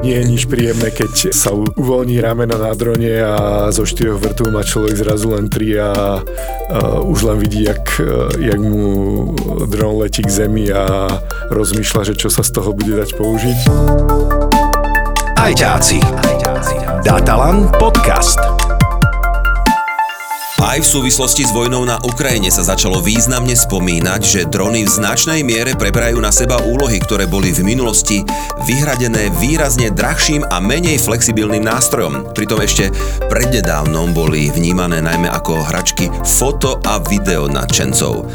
Nie 0.00 0.24
je 0.24 0.32
nič 0.32 0.48
príjemné, 0.48 0.88
keď 0.88 1.28
sa 1.28 1.52
uvoľní 1.52 2.24
rameno 2.24 2.56
na 2.56 2.72
drone 2.72 3.20
a 3.20 3.68
zo 3.68 3.84
štyroch 3.84 4.16
vrtov 4.16 4.48
má 4.48 4.64
človek 4.64 4.96
zrazu 4.96 5.28
len 5.36 5.52
tri 5.52 5.76
a, 5.76 5.92
a 5.92 7.04
už 7.04 7.28
len 7.28 7.36
vidí, 7.36 7.68
jak, 7.68 8.00
jak 8.40 8.60
mu 8.60 9.36
dron 9.68 10.00
letí 10.00 10.24
k 10.24 10.32
zemi 10.32 10.72
a 10.72 11.20
rozmýšľa, 11.52 12.12
že 12.12 12.14
čo 12.16 12.32
sa 12.32 12.40
z 12.40 12.50
toho 12.56 12.72
bude 12.72 12.96
dať 12.96 13.12
použiť. 13.12 13.58
Ajťáci. 15.36 16.00
Datalan 17.04 17.68
podcast. 17.76 18.59
Aj 20.70 20.78
v 20.78 20.86
súvislosti 20.86 21.42
s 21.42 21.50
vojnou 21.50 21.82
na 21.82 21.98
Ukrajine 22.06 22.46
sa 22.46 22.62
začalo 22.62 23.02
významne 23.02 23.58
spomínať, 23.58 24.20
že 24.22 24.46
drony 24.46 24.86
v 24.86 24.94
značnej 25.02 25.42
miere 25.42 25.74
preberajú 25.74 26.22
na 26.22 26.30
seba 26.30 26.62
úlohy, 26.62 27.02
ktoré 27.02 27.26
boli 27.26 27.50
v 27.50 27.66
minulosti 27.66 28.22
vyhradené 28.70 29.34
výrazne 29.42 29.90
drahším 29.90 30.46
a 30.46 30.62
menej 30.62 31.02
flexibilným 31.02 31.66
nástrojom. 31.66 32.30
Pritom 32.38 32.62
ešte 32.62 32.94
prednedávnom 33.26 34.14
boli 34.14 34.46
vnímané 34.46 35.02
najmä 35.02 35.26
ako 35.26 35.58
hračky 35.58 36.06
foto 36.22 36.78
a 36.86 37.02
video 37.02 37.50
nadšencov. 37.50 38.30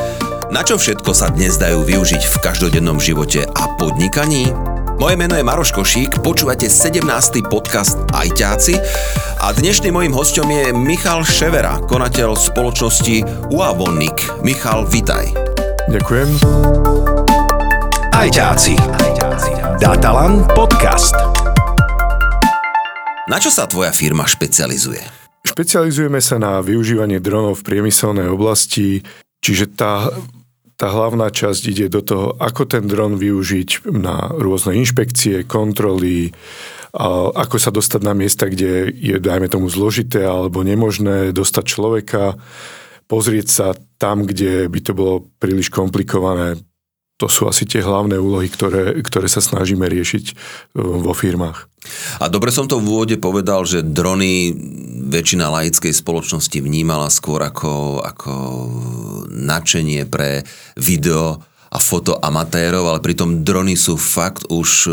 Na 0.51 0.59
čo 0.59 0.75
všetko 0.75 1.15
sa 1.15 1.31
dnes 1.31 1.55
dajú 1.55 1.87
využiť 1.87 2.19
v 2.19 2.35
každodennom 2.43 2.99
živote 2.99 3.47
a 3.47 3.63
podnikaní? 3.79 4.74
Moje 4.95 5.19
meno 5.19 5.35
je 5.35 5.43
Maroš 5.43 5.75
Košík, 5.75 6.23
počúvate 6.23 6.71
17. 6.71 7.03
podcast 7.51 7.99
Ajťáci 8.15 8.79
a 9.43 9.51
dnešným 9.51 9.91
mojím 9.91 10.15
hostom 10.15 10.47
je 10.47 10.71
Michal 10.71 11.27
Ševera, 11.27 11.83
konateľ 11.83 12.39
spoločnosti 12.39 13.27
Uavonik. 13.51 14.15
Michal, 14.39 14.87
vitaj. 14.87 15.35
Ďakujem. 15.91 16.29
Ajťáci. 18.15 18.79
Datalan 19.83 20.47
podcast. 20.55 21.19
Na 23.27 23.35
čo 23.35 23.51
sa 23.51 23.67
tvoja 23.67 23.91
firma 23.91 24.23
špecializuje? 24.23 25.03
Špecializujeme 25.43 26.23
sa 26.23 26.39
na 26.39 26.63
využívanie 26.63 27.19
dronov 27.19 27.59
v 27.59 27.67
priemyselnej 27.67 28.31
oblasti, 28.31 29.03
čiže 29.43 29.75
tá 29.75 30.07
tá 30.75 30.91
hlavná 30.91 31.31
časť 31.31 31.63
ide 31.71 31.87
do 31.87 32.03
toho, 32.03 32.27
ako 32.35 32.67
ten 32.67 32.83
dron 32.85 33.15
využiť 33.15 33.87
na 33.95 34.31
rôzne 34.35 34.75
inšpekcie, 34.75 35.47
kontroly, 35.47 36.35
ako 37.35 37.55
sa 37.59 37.71
dostať 37.71 38.01
na 38.03 38.15
miesta, 38.15 38.47
kde 38.47 38.91
je, 38.91 39.15
dajme 39.19 39.47
tomu, 39.51 39.67
zložité 39.67 40.23
alebo 40.23 40.63
nemožné 40.63 41.35
dostať 41.35 41.63
človeka, 41.63 42.39
pozrieť 43.07 43.47
sa 43.47 43.67
tam, 43.99 44.27
kde 44.27 44.67
by 44.67 44.79
to 44.83 44.91
bolo 44.95 45.15
príliš 45.39 45.71
komplikované, 45.71 46.59
to 47.15 47.31
sú 47.31 47.47
asi 47.47 47.63
tie 47.63 47.79
hlavné 47.79 48.19
úlohy, 48.19 48.51
ktoré, 48.51 48.99
ktoré 48.99 49.31
sa 49.31 49.39
snažíme 49.39 49.87
riešiť 49.87 50.25
e, 50.31 50.33
vo 50.83 51.15
firmách. 51.15 51.71
A 52.19 52.29
dobre 52.31 52.49
som 52.49 52.69
to 52.69 52.81
v 52.81 52.87
úvode 52.87 53.15
povedal, 53.17 53.65
že 53.65 53.85
drony 53.85 54.53
väčšina 55.05 55.49
laickej 55.49 55.93
spoločnosti 55.93 56.57
vnímala 56.59 57.13
skôr 57.13 57.41
ako, 57.45 58.01
ako 58.01 58.33
načenie 59.29 60.03
pre 60.09 60.41
video 60.75 61.39
a 61.69 61.77
foto 61.77 62.15
amatérov, 62.15 62.87
ale 62.87 63.03
pritom 63.03 63.43
drony 63.43 63.75
sú 63.75 63.99
fakt 63.99 64.47
už 64.47 64.69
e, 64.87 64.91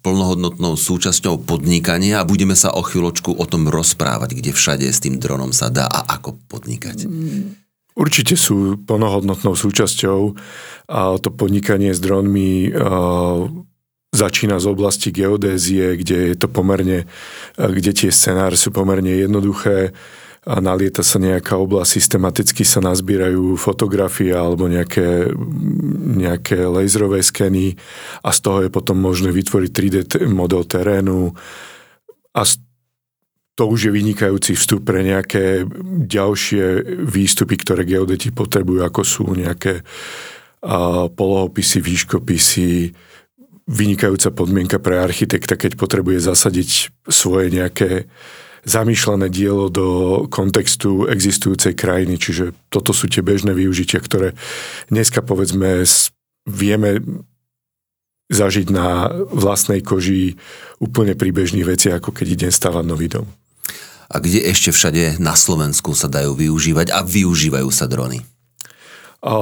plnohodnotnou 0.00 0.80
súčasťou 0.80 1.44
podnikania 1.44 2.24
a 2.24 2.28
budeme 2.28 2.56
sa 2.56 2.72
o 2.72 2.80
chvíľočku 2.80 3.36
o 3.36 3.44
tom 3.44 3.68
rozprávať, 3.68 4.40
kde 4.40 4.50
všade 4.56 4.86
s 4.88 5.02
tým 5.04 5.20
dronom 5.20 5.52
sa 5.52 5.68
dá 5.68 5.84
a 5.84 6.08
ako 6.16 6.40
podnikať. 6.48 7.04
Určite 7.92 8.40
sú 8.40 8.80
plnohodnotnou 8.88 9.52
súčasťou 9.52 10.20
a 10.88 11.20
to 11.20 11.28
podnikanie 11.28 11.92
s 11.92 12.00
dronmi 12.00 12.72
začína 14.12 14.60
z 14.60 14.66
oblasti 14.68 15.08
geodézie, 15.08 15.96
kde 15.96 16.32
je 16.32 16.36
to 16.36 16.46
pomerne, 16.52 17.08
kde 17.56 17.90
tie 17.96 18.12
scenáre 18.12 18.60
sú 18.60 18.68
pomerne 18.68 19.08
jednoduché 19.08 19.96
a 20.42 20.58
nalieta 20.60 21.00
sa 21.00 21.16
nejaká 21.16 21.56
oblasť, 21.56 21.90
systematicky 21.96 22.66
sa 22.66 22.84
nazbierajú 22.84 23.56
fotografie 23.56 24.34
alebo 24.34 24.68
nejaké, 24.68 25.32
nejaké 26.18 26.66
laserové 26.66 27.24
skeny 27.24 27.78
a 28.20 28.30
z 28.34 28.38
toho 28.42 28.58
je 28.66 28.70
potom 28.70 29.00
možné 29.00 29.32
vytvoriť 29.32 29.70
3D 29.70 29.96
model 30.28 30.66
terénu 30.68 31.32
a 32.36 32.42
to 33.52 33.62
už 33.68 33.88
je 33.88 33.92
vynikajúci 33.92 34.56
vstup 34.56 34.82
pre 34.82 35.04
nejaké 35.04 35.64
ďalšie 36.08 36.84
výstupy, 37.04 37.54
ktoré 37.60 37.84
geodeti 37.84 38.32
potrebujú, 38.32 38.80
ako 38.82 39.02
sú 39.04 39.24
nejaké 39.36 39.84
polohopisy, 41.14 41.78
výškopisy, 41.84 42.96
vynikajúca 43.72 44.28
podmienka 44.28 44.76
pre 44.76 45.00
architekta, 45.00 45.56
keď 45.56 45.80
potrebuje 45.80 46.20
zasadiť 46.20 46.92
svoje 47.08 47.48
nejaké 47.48 48.04
zamýšľané 48.62 49.26
dielo 49.32 49.72
do 49.72 49.86
kontextu 50.30 51.08
existujúcej 51.10 51.74
krajiny. 51.74 52.20
Čiže 52.20 52.54
toto 52.70 52.94
sú 52.94 53.10
tie 53.10 53.24
bežné 53.24 53.56
využitia, 53.56 53.98
ktoré 53.98 54.38
dneska 54.92 55.24
povedzme 55.24 55.82
vieme 56.46 57.02
zažiť 58.30 58.66
na 58.70 59.10
vlastnej 59.28 59.82
koži 59.82 60.38
úplne 60.78 61.18
pri 61.18 61.34
bežných 61.34 61.66
veciach, 61.66 61.98
ako 61.98 62.14
keď 62.14 62.26
idem 62.38 62.52
stavať 62.54 62.84
nový 62.86 63.08
dom. 63.10 63.26
A 64.12 64.20
kde 64.20 64.44
ešte 64.44 64.70
všade 64.70 65.16
na 65.18 65.32
Slovensku 65.32 65.96
sa 65.96 66.06
dajú 66.06 66.36
využívať 66.36 66.92
a 66.92 67.00
využívajú 67.00 67.68
sa 67.72 67.88
drony? 67.88 68.20
A 69.24 69.32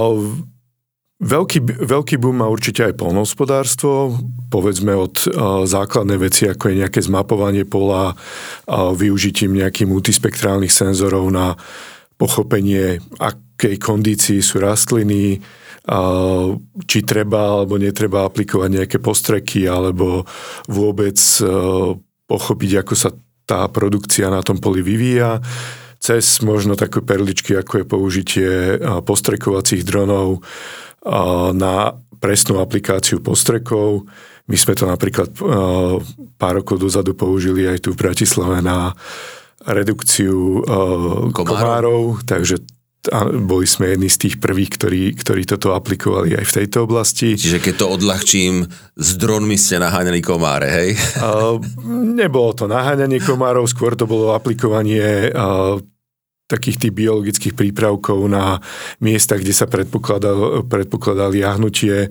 veľký, 1.21 1.85
veľký 1.85 2.17
boom 2.17 2.41
má 2.41 2.49
určite 2.49 2.89
aj 2.89 2.97
polnohospodárstvo, 2.97 4.17
povedzme 4.49 4.97
od 4.97 5.15
a, 5.29 5.69
základnej 5.69 6.19
veci, 6.19 6.49
ako 6.49 6.73
je 6.73 6.81
nejaké 6.81 7.01
zmapovanie 7.05 7.69
pola, 7.69 8.17
využitím 8.97 9.61
nejakých 9.61 9.87
multispektrálnych 9.87 10.73
senzorov 10.73 11.29
na 11.29 11.55
pochopenie, 12.17 13.01
akej 13.21 13.77
kondícii 13.81 14.41
sú 14.41 14.61
rastliny, 14.61 15.41
či 16.85 16.99
treba 17.09 17.41
alebo 17.57 17.81
netreba 17.81 18.29
aplikovať 18.29 18.69
nejaké 18.69 18.99
postreky, 19.01 19.65
alebo 19.65 20.25
vôbec 20.69 21.17
a, 21.17 21.95
pochopiť, 22.27 22.71
ako 22.81 22.95
sa 22.97 23.11
tá 23.45 23.67
produkcia 23.67 24.31
na 24.31 24.47
tom 24.47 24.63
poli 24.63 24.79
vyvíja, 24.79 25.43
cez 26.01 26.41
možno 26.41 26.79
také 26.81 27.05
perličky, 27.05 27.59
ako 27.59 27.83
je 27.83 27.85
použitie 27.85 28.51
postrekovacích 29.05 29.85
dronov 29.85 30.41
na 31.57 31.97
presnú 32.21 32.61
aplikáciu 32.61 33.25
postrekov. 33.25 34.05
My 34.51 34.57
sme 34.59 34.75
to 34.77 34.85
napríklad 34.85 35.33
pár 36.37 36.55
rokov 36.61 36.83
dozadu 36.83 37.17
použili 37.17 37.65
aj 37.65 37.87
tu 37.87 37.97
v 37.97 38.01
Bratislave 38.01 38.61
na 38.61 38.93
redukciu 39.65 40.65
komárov, 41.31 41.35
komárov 41.35 42.03
takže 42.25 42.61
a 43.09 43.25
boli 43.25 43.65
sme 43.65 43.97
jedni 43.97 44.13
z 44.13 44.29
tých 44.29 44.37
prvých, 44.37 44.77
ktorí, 44.77 45.03
ktorí 45.17 45.49
toto 45.49 45.73
aplikovali 45.73 46.37
aj 46.37 46.45
v 46.45 46.57
tejto 46.61 46.85
oblasti. 46.85 47.33
Čiže 47.33 47.65
keď 47.65 47.75
to 47.81 47.87
odľahčím, 47.97 48.69
s 48.93 49.09
dronmi 49.17 49.57
ste 49.57 49.81
naháňali 49.81 50.21
komáre, 50.21 50.69
hej? 50.69 50.91
A, 51.17 51.57
nebolo 51.89 52.53
to 52.53 52.69
naháňanie 52.69 53.25
komárov, 53.25 53.65
skôr 53.65 53.97
to 53.97 54.05
bolo 54.05 54.37
aplikovanie 54.37 55.33
a, 55.33 55.81
takých 56.51 56.77
tých 56.83 56.93
biologických 56.93 57.55
prípravkov 57.55 58.27
na 58.27 58.59
miesta, 58.99 59.39
kde 59.39 59.55
sa 59.55 59.71
predpokladali 59.71 61.47
jahnutie 61.47 62.11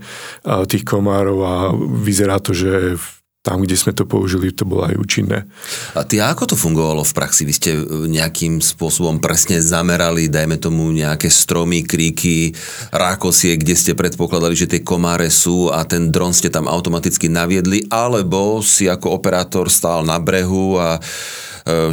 tých 0.71 0.83
komárov 0.87 1.39
a 1.43 1.55
vyzerá 1.75 2.39
to, 2.39 2.55
že 2.55 2.95
tam, 3.39 3.63
kde 3.63 3.79
sme 3.79 3.95
to 3.95 4.03
použili, 4.03 4.51
to 4.51 4.67
bolo 4.67 4.83
aj 4.83 4.99
účinné. 4.99 5.47
A 5.95 6.03
ty 6.03 6.19
ako 6.19 6.53
to 6.53 6.55
fungovalo 6.59 7.07
v 7.07 7.15
praxi? 7.15 7.47
Vy 7.47 7.53
ste 7.55 7.71
e, 7.71 7.83
nejakým 8.11 8.59
spôsobom 8.59 9.23
presne 9.23 9.63
zamerali, 9.63 10.27
dajme 10.27 10.59
tomu 10.59 10.91
nejaké 10.91 11.31
stromy, 11.31 11.87
kríky, 11.87 12.51
rákosie, 12.91 13.55
kde 13.55 13.79
ste 13.79 13.91
predpokladali, 13.95 14.59
že 14.59 14.67
tie 14.67 14.81
komáre 14.83 15.31
sú 15.31 15.71
a 15.71 15.87
ten 15.87 16.11
dron 16.11 16.35
ste 16.35 16.51
tam 16.51 16.67
automaticky 16.67 17.31
naviedli, 17.31 17.87
alebo 17.87 18.59
si 18.59 18.91
ako 18.91 19.15
operátor 19.15 19.71
stál 19.71 20.03
na 20.03 20.19
brehu 20.19 20.75
a 20.75 20.99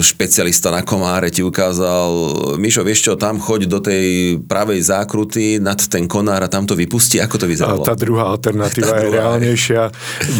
špecialista 0.00 0.72
na 0.72 0.82
komáre 0.82 1.28
ti 1.32 1.44
ukázal, 1.44 2.10
Mišo, 2.56 2.82
vieš 2.86 3.10
čo, 3.10 3.12
tam 3.14 3.40
choď 3.40 3.60
do 3.68 3.78
tej 3.82 4.38
pravej 4.44 4.80
zákruty 4.82 5.58
nad 5.62 5.78
ten 5.78 6.08
konár 6.08 6.44
a 6.44 6.48
tam 6.50 6.64
to 6.64 6.78
vypustí. 6.78 7.20
Ako 7.20 7.36
to 7.40 7.46
vyzeralo? 7.46 7.82
Tá 7.84 7.96
druhá 7.98 8.30
alternatíva 8.32 8.92
tá 8.94 8.98
je 9.02 9.08
druhá 9.10 9.36
reálnejšia. 9.36 9.82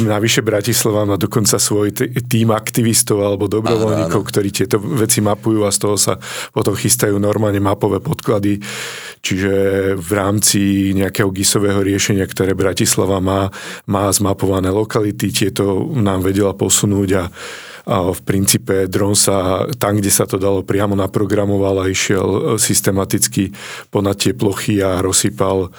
Navyše 0.06 0.40
Bratislava 0.44 1.04
má 1.04 1.16
dokonca 1.16 1.56
svoj 1.60 1.92
tým 2.26 2.48
aktivistov 2.52 3.22
alebo 3.22 3.48
dobrovoľníkov, 3.50 4.20
áno, 4.20 4.26
áno. 4.26 4.30
ktorí 4.30 4.48
tieto 4.52 4.76
veci 4.80 5.20
mapujú 5.24 5.64
a 5.66 5.70
z 5.70 5.78
toho 5.82 5.96
sa 5.96 6.14
potom 6.52 6.74
chystajú 6.76 7.16
normálne 7.16 7.58
mapové 7.60 8.00
podklady. 8.00 8.60
Čiže 9.26 9.54
v 9.98 10.10
rámci 10.14 10.94
nejakého 10.94 11.34
GISového 11.34 11.82
riešenia, 11.82 12.22
ktoré 12.30 12.54
Bratislava 12.54 13.18
má, 13.18 13.50
má 13.90 14.06
zmapované 14.14 14.70
lokality, 14.70 15.34
tieto 15.34 15.90
nám 15.98 16.22
vedela 16.22 16.54
posunúť 16.54 17.10
a 17.18 17.24
v 17.86 18.20
princípe 18.22 18.86
dron 18.86 19.18
sa 19.18 19.66
tam, 19.78 19.98
kde 19.98 20.10
sa 20.14 20.30
to 20.30 20.38
dalo, 20.38 20.62
priamo 20.62 20.94
naprogramoval 20.94 21.82
a 21.82 21.90
išiel 21.90 22.54
systematicky 22.58 23.50
ponad 23.90 24.18
tie 24.22 24.30
plochy 24.34 24.78
a 24.78 25.02
rozsypal 25.02 25.74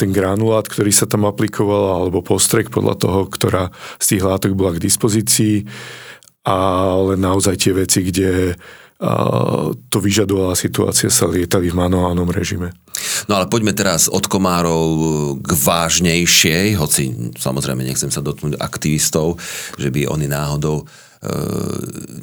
ten 0.00 0.08
granulát, 0.08 0.64
ktorý 0.68 0.88
sa 0.88 1.04
tam 1.04 1.28
aplikoval, 1.28 2.00
alebo 2.00 2.24
postrek 2.24 2.72
podľa 2.72 2.96
toho, 2.96 3.20
ktorá 3.28 3.72
z 4.00 4.16
tých 4.16 4.22
látok 4.24 4.56
bola 4.56 4.72
k 4.76 4.84
dispozícii. 4.84 5.68
Ale 6.48 7.20
naozaj 7.20 7.60
tie 7.60 7.72
veci, 7.76 8.00
kde 8.08 8.56
to 9.88 9.98
vyžadovala 10.02 10.58
situácia, 10.58 11.06
sa 11.06 11.30
lietali 11.30 11.70
v 11.70 11.78
manuálnom 11.78 12.26
režime. 12.34 12.74
No 13.30 13.38
ale 13.38 13.46
poďme 13.46 13.70
teraz 13.70 14.10
od 14.10 14.26
komárov 14.26 14.82
k 15.38 15.50
vážnejšej, 15.54 16.66
hoci 16.74 17.14
samozrejme 17.38 17.86
nechcem 17.86 18.10
sa 18.10 18.18
dotknúť 18.18 18.58
aktivistov, 18.58 19.38
že 19.78 19.94
by 19.94 20.10
oni 20.10 20.26
náhodou 20.26 20.82
e, 20.82 20.84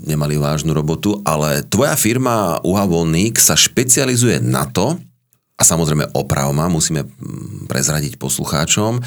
nemali 0.04 0.36
vážnu 0.36 0.76
robotu, 0.76 1.24
ale 1.24 1.64
tvoja 1.64 1.96
firma 1.96 2.60
UHA 2.60 2.86
Volník 2.92 3.40
sa 3.40 3.56
špecializuje 3.56 4.44
na 4.44 4.68
to, 4.68 5.00
a 5.56 5.64
samozrejme 5.64 6.12
opravma, 6.12 6.68
musíme 6.68 7.08
prezradiť 7.72 8.20
poslucháčom, 8.20 9.00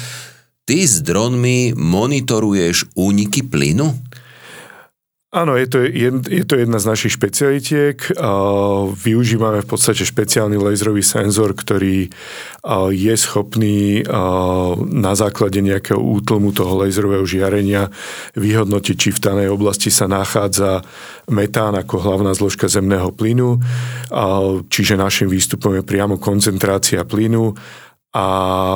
ty 0.65 0.81
s 0.81 1.05
dronmi 1.05 1.77
monitoruješ 1.77 2.97
úniky 2.97 3.45
plynu? 3.45 4.08
Áno, 5.29 5.53
je 5.53 5.69
to, 5.69 5.85
je, 5.85 6.09
je 6.25 6.41
to 6.41 6.57
jedna 6.57 6.81
z 6.81 6.89
našich 6.89 7.13
špecialitiek. 7.13 8.01
Využívame 8.97 9.61
v 9.61 9.69
podstate 9.69 10.01
špeciálny 10.01 10.57
laserový 10.57 11.05
senzor, 11.05 11.53
ktorý 11.53 12.09
je 12.89 13.13
schopný 13.13 14.01
na 14.89 15.13
základe 15.13 15.61
nejakého 15.61 16.01
útlmu 16.01 16.49
toho 16.49 16.81
laserového 16.81 17.29
žiarenia 17.29 17.93
vyhodnotiť, 18.33 18.95
či 18.97 19.09
v 19.13 19.21
danej 19.21 19.53
oblasti 19.53 19.93
sa 19.93 20.09
nachádza 20.09 20.81
metán 21.29 21.77
ako 21.77 22.01
hlavná 22.01 22.33
zložka 22.33 22.65
zemného 22.65 23.13
plynu, 23.13 23.61
čiže 24.65 24.97
našim 24.97 25.29
výstupom 25.29 25.77
je 25.77 25.85
priamo 25.85 26.17
koncentrácia 26.17 27.05
plynu 27.05 27.53
a 28.17 28.27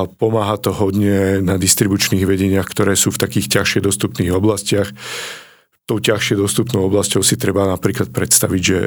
pomáha 0.05 0.61
to 0.61 0.69
hodne 0.69 1.41
na 1.41 1.57
distribučných 1.57 2.29
vedeniach, 2.29 2.69
ktoré 2.69 2.93
sú 2.93 3.09
v 3.09 3.25
takých 3.25 3.57
ťažšie 3.57 3.81
dostupných 3.81 4.29
oblastiach 4.37 4.93
tou 5.85 5.99
ťažšie 5.99 6.39
dostupnou 6.39 6.87
oblasťou 6.87 7.21
si 7.23 7.35
treba 7.35 7.67
napríklad 7.67 8.09
predstaviť, 8.15 8.61
že 8.61 8.77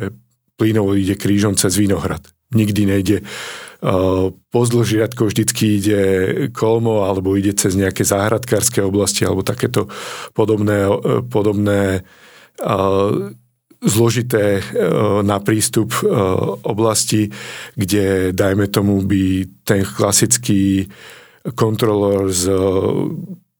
plynovod 0.56 0.96
ide 0.96 1.16
krížom 1.16 1.52
cez 1.56 1.76
Vinohrad. 1.76 2.24
Nikdy 2.56 2.82
nejde 2.88 3.16
uh, 3.20 4.32
pozdĺž 4.54 4.86
riadko, 4.96 5.28
vždycky 5.28 5.76
ide 5.76 6.00
kolmo 6.56 7.04
alebo 7.04 7.36
ide 7.36 7.52
cez 7.52 7.76
nejaké 7.76 8.06
záhradkárske 8.06 8.80
oblasti 8.80 9.28
alebo 9.28 9.44
takéto 9.44 9.92
podobné, 10.32 10.88
uh, 10.88 11.20
podobné 11.20 12.06
uh, 12.64 13.34
zložité 13.84 14.64
na 15.22 15.36
prístup 15.38 15.92
oblasti, 16.64 17.28
kde, 17.76 18.32
dajme 18.32 18.72
tomu, 18.72 19.04
by 19.04 19.44
ten 19.68 19.84
klasický 19.84 20.88
kontrolór 21.54 22.32
z 22.32 22.50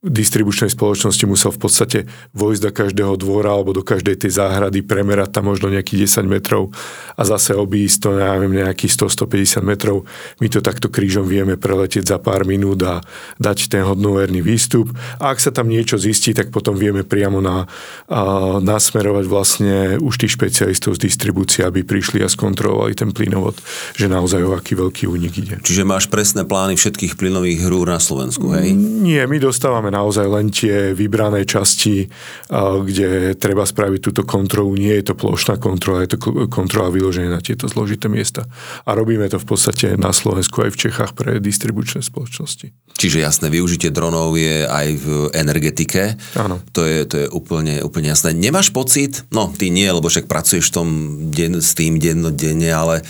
distribučnej 0.06 0.70
spoločnosti 0.70 1.24
musel 1.26 1.50
v 1.50 1.60
podstate 1.60 1.98
vojsť 2.32 2.62
do 2.62 2.70
každého 2.70 3.12
dvora 3.18 3.58
alebo 3.58 3.74
do 3.74 3.82
každej 3.82 4.22
tej 4.22 4.38
záhrady, 4.38 4.86
premerať 4.86 5.34
tam 5.34 5.50
možno 5.50 5.66
nejakých 5.68 6.22
10 6.22 6.30
metrov 6.30 6.70
a 7.18 7.22
zase 7.26 7.58
obísť 7.58 7.96
to, 8.06 8.08
ja 8.22 8.38
neviem, 8.38 8.62
nejakých 8.62 8.94
100-150 8.94 9.66
metrov. 9.66 10.06
My 10.38 10.46
to 10.46 10.62
takto 10.62 10.86
krížom 10.86 11.26
vieme 11.26 11.58
preletieť 11.58 12.06
za 12.06 12.18
pár 12.22 12.46
minút 12.46 12.78
a 12.86 13.02
dať 13.42 13.66
ten 13.66 13.82
hodnoverný 13.82 14.40
výstup. 14.40 14.94
A 15.18 15.34
ak 15.34 15.42
sa 15.42 15.50
tam 15.50 15.66
niečo 15.66 15.98
zistí, 15.98 16.30
tak 16.30 16.54
potom 16.54 16.78
vieme 16.78 17.02
priamo 17.02 17.42
na, 17.42 17.66
a, 18.06 18.62
nasmerovať 18.62 19.24
vlastne 19.26 19.98
už 19.98 20.22
tých 20.22 20.38
špecialistov 20.38 20.94
z 20.94 21.10
distribúcie, 21.10 21.66
aby 21.66 21.82
prišli 21.82 22.22
a 22.22 22.30
skontrolovali 22.30 22.94
ten 22.94 23.10
plynovod, 23.10 23.58
že 23.98 24.06
naozaj 24.06 24.40
o 24.46 24.54
aký 24.54 24.78
veľký 24.78 25.10
únik 25.10 25.34
ide. 25.42 25.54
Čiže 25.64 25.82
máš 25.82 26.06
presné 26.06 26.46
plány 26.46 26.78
všetkých 26.78 27.18
plynových 27.18 27.66
hrúr 27.66 27.90
na 27.90 27.98
Slovensku, 27.98 28.54
hej? 28.54 28.76
Nie, 28.76 29.26
my 29.26 29.40
dostávame 29.42 29.95
naozaj 29.96 30.26
len 30.28 30.52
tie 30.52 30.92
vybrané 30.92 31.48
časti, 31.48 32.12
kde 32.52 33.32
treba 33.40 33.64
spraviť 33.64 34.00
túto 34.04 34.22
kontrolu. 34.28 34.76
Nie 34.76 35.00
je 35.00 35.12
to 35.12 35.14
plošná 35.16 35.56
kontrola, 35.56 36.04
je 36.04 36.14
to 36.14 36.48
kontrola 36.52 36.92
vyložená 36.92 37.32
na 37.32 37.40
tieto 37.40 37.64
zložité 37.64 38.12
miesta. 38.12 38.44
A 38.84 38.92
robíme 38.92 39.24
to 39.32 39.40
v 39.40 39.48
podstate 39.48 39.96
na 39.96 40.12
Slovensku 40.12 40.60
aj 40.60 40.76
v 40.76 40.80
Čechách 40.88 41.12
pre 41.16 41.40
distribučné 41.40 42.04
spoločnosti. 42.04 42.76
Čiže 42.96 43.24
jasné, 43.24 43.48
využitie 43.48 43.88
dronov 43.92 44.36
je 44.36 44.64
aj 44.68 44.88
v 45.00 45.06
energetike. 45.36 46.16
Áno. 46.36 46.60
To 46.76 46.84
je, 46.84 47.04
to 47.08 47.16
je 47.24 47.26
úplne, 47.32 47.80
úplne 47.80 48.12
jasné. 48.12 48.36
Nemáš 48.36 48.72
pocit, 48.72 49.24
no 49.32 49.52
ty 49.52 49.68
nie, 49.72 49.88
lebo 49.88 50.08
však 50.08 50.28
pracuješ 50.28 50.72
v 50.72 50.76
tom 50.76 50.88
deň, 51.32 51.50
s 51.60 51.72
tým 51.76 52.00
dennodenne, 52.00 52.68
ale 52.72 53.04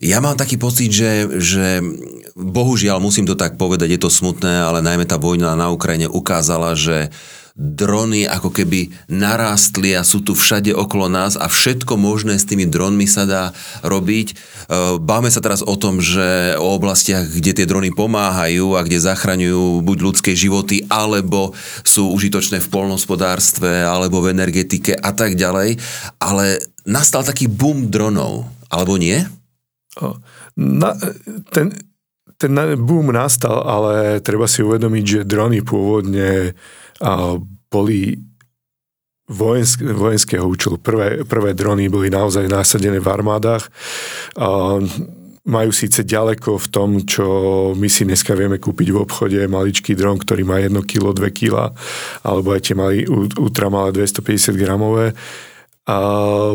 ja 0.00 0.18
mám 0.24 0.32
taký 0.32 0.56
pocit, 0.56 0.88
že, 0.88 1.28
že 1.36 1.84
bohužiaľ, 2.32 3.04
musím 3.04 3.28
to 3.28 3.36
tak 3.36 3.60
povedať, 3.60 3.92
je 3.92 4.00
to 4.00 4.08
smutné, 4.08 4.64
ale 4.64 4.80
najmä 4.80 5.04
tá 5.04 5.20
vojna 5.20 5.52
na 5.52 5.68
Ukrajine 5.68 6.08
ukázala, 6.08 6.72
že 6.72 7.12
drony 7.60 8.24
ako 8.24 8.48
keby 8.48 8.88
narástli 9.12 9.92
a 9.92 10.00
sú 10.00 10.24
tu 10.24 10.32
všade 10.32 10.72
okolo 10.72 11.12
nás 11.12 11.36
a 11.36 11.44
všetko 11.44 12.00
možné 12.00 12.40
s 12.40 12.48
tými 12.48 12.64
dronmi 12.64 13.04
sa 13.04 13.28
dá 13.28 13.52
robiť. 13.84 14.28
E, 14.32 14.34
báme 14.96 15.28
sa 15.28 15.44
teraz 15.44 15.60
o 15.60 15.76
tom, 15.76 16.00
že 16.00 16.56
o 16.56 16.72
oblastiach, 16.72 17.28
kde 17.28 17.60
tie 17.60 17.68
drony 17.68 17.92
pomáhajú 17.92 18.80
a 18.80 18.84
kde 18.86 19.04
zachraňujú 19.04 19.84
buď 19.84 19.98
ľudské 20.00 20.32
životy, 20.32 20.88
alebo 20.88 21.52
sú 21.84 22.08
užitočné 22.16 22.64
v 22.64 22.70
polnospodárstve, 22.72 23.84
alebo 23.84 24.24
v 24.24 24.32
energetike 24.32 24.96
a 24.96 25.12
tak 25.12 25.36
ďalej. 25.36 25.76
Ale 26.16 26.64
nastal 26.88 27.20
taký 27.20 27.44
boom 27.44 27.92
dronov, 27.92 28.48
alebo 28.72 28.96
nie? 28.96 29.20
Na, 30.56 30.90
ten, 31.52 31.72
ten 32.40 32.52
boom 32.80 33.12
nastal, 33.12 33.60
ale 33.64 34.24
treba 34.24 34.48
si 34.48 34.64
uvedomiť, 34.64 35.04
že 35.04 35.28
drony 35.28 35.60
pôvodne 35.60 36.56
boli 37.68 38.16
vojensk, 39.30 39.86
vojenského 39.86 40.42
účelu. 40.42 40.76
Prvé, 40.82 41.22
prvé 41.22 41.54
drony 41.54 41.86
boli 41.86 42.10
naozaj 42.10 42.50
násadené 42.50 42.98
v 42.98 43.08
armádach. 43.08 43.70
Majú 45.40 45.70
síce 45.72 46.04
ďaleko 46.04 46.60
v 46.60 46.66
tom, 46.68 46.90
čo 47.06 47.24
my 47.72 47.88
si 47.88 48.04
dneska 48.04 48.36
vieme 48.36 48.60
kúpiť 48.60 48.92
v 48.92 49.00
obchode, 49.00 49.40
maličký 49.48 49.96
dron, 49.96 50.20
ktorý 50.20 50.44
má 50.44 50.60
1 50.60 50.74
kg, 50.84 51.16
2 51.16 51.30
kg, 51.32 51.72
alebo 52.20 52.52
aj 52.52 52.60
tie 52.60 52.74
mali 52.76 53.08
ultramalé 53.40 53.96
250 53.96 54.52
gramové 54.60 55.16
a 55.88 55.96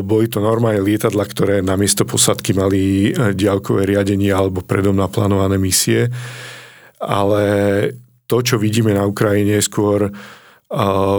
boli 0.06 0.30
to 0.30 0.38
normálne 0.38 0.86
lietadla, 0.86 1.26
ktoré 1.26 1.56
namiesto 1.66 2.06
posadky 2.06 2.54
mali 2.54 3.10
e, 3.10 3.34
diaľkové 3.34 3.90
riadenie 3.90 4.30
alebo 4.30 4.62
predom 4.62 4.94
naplánované 4.94 5.58
misie. 5.58 6.14
Ale 7.02 7.44
to, 8.30 8.42
čo 8.42 8.56
vidíme 8.62 8.94
na 8.94 9.06
Ukrajine, 9.06 9.60
je 9.60 9.68
skôr 9.68 10.00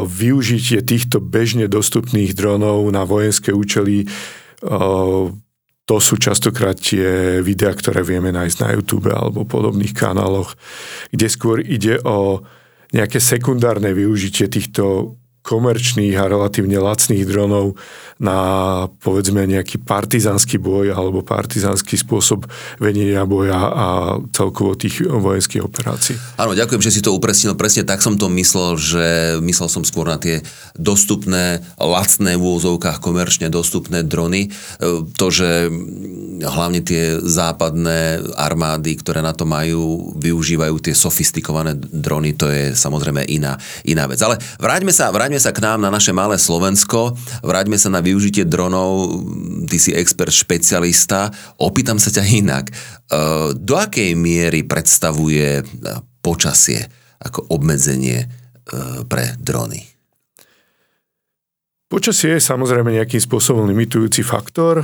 využitie 0.04 0.82
týchto 0.82 1.22
bežne 1.22 1.70
dostupných 1.70 2.34
dronov 2.34 2.82
na 2.90 3.06
vojenské 3.06 3.54
účely. 3.54 4.10
To 5.86 5.96
sú 6.02 6.18
častokrát 6.18 6.74
tie 6.82 7.38
videá, 7.46 7.70
ktoré 7.70 8.02
vieme 8.02 8.34
nájsť 8.34 8.56
na 8.58 8.74
YouTube 8.74 9.06
alebo 9.14 9.46
podobných 9.46 9.94
kanáloch, 9.94 10.58
kde 11.14 11.26
skôr 11.30 11.62
ide 11.62 12.02
o 12.02 12.42
nejaké 12.90 13.22
sekundárne 13.22 13.94
využitie 13.94 14.50
týchto 14.50 15.14
komerčných 15.46 16.18
a 16.18 16.26
relatívne 16.26 16.82
lacných 16.82 17.22
dronov 17.22 17.78
na 18.16 18.38
povedzme 19.04 19.44
nejaký 19.44 19.84
partizanský 19.84 20.56
boj 20.56 20.90
alebo 20.90 21.20
partizánsky 21.20 22.00
spôsob 22.00 22.48
vedenia 22.80 23.28
boja 23.28 23.60
a 23.60 23.86
celkovo 24.32 24.72
tých 24.72 25.04
vojenských 25.04 25.60
operácií. 25.60 26.16
Áno, 26.40 26.56
ďakujem, 26.56 26.80
že 26.80 26.94
si 26.96 27.04
to 27.04 27.12
upresnil. 27.12 27.54
Presne 27.54 27.84
tak 27.84 28.00
som 28.00 28.16
to 28.16 28.32
myslel, 28.32 28.80
že 28.80 29.06
myslel 29.44 29.68
som 29.68 29.84
skôr 29.84 30.08
na 30.08 30.16
tie 30.16 30.40
dostupné, 30.74 31.60
lacné 31.76 32.40
v 32.40 32.42
úvozovkách 32.42 33.04
komerčne 33.04 33.52
dostupné 33.52 34.00
drony. 34.00 34.48
E, 34.48 35.04
to, 35.12 35.26
že 35.28 35.68
hlavne 36.40 36.80
tie 36.80 37.20
západné 37.20 38.24
armády, 38.32 38.96
ktoré 38.96 39.20
na 39.20 39.36
to 39.36 39.44
majú, 39.44 40.16
využívajú 40.16 40.80
tie 40.80 40.96
sofistikované 40.96 41.76
drony, 41.76 42.32
to 42.32 42.48
je 42.48 42.72
samozrejme 42.72 43.28
iná, 43.28 43.60
iná 43.84 44.08
vec. 44.08 44.24
Ale 44.24 44.40
vráťme 44.56 44.92
sa, 44.92 45.12
vráťme 45.12 45.35
vráťme 45.36 45.52
sa 45.52 45.60
k 45.60 45.64
nám 45.68 45.84
na 45.84 45.92
naše 45.92 46.16
malé 46.16 46.40
Slovensko, 46.40 47.12
vráťme 47.44 47.76
sa 47.76 47.92
na 47.92 48.00
využitie 48.00 48.48
dronov, 48.48 49.20
ty 49.68 49.76
si 49.76 49.92
expert, 49.92 50.32
špecialista, 50.32 51.28
opýtam 51.60 52.00
sa 52.00 52.08
ťa 52.08 52.24
inak. 52.24 52.72
E, 52.72 52.74
do 53.52 53.76
akej 53.76 54.16
miery 54.16 54.64
predstavuje 54.64 55.60
počasie 56.24 56.88
ako 57.20 57.52
obmedzenie 57.52 58.24
e, 58.24 58.26
pre 59.04 59.36
drony? 59.36 59.84
Počasie 61.92 62.40
je 62.40 62.48
samozrejme 62.48 62.96
nejakým 62.96 63.20
spôsobom 63.20 63.68
limitujúci 63.68 64.24
faktor. 64.24 64.80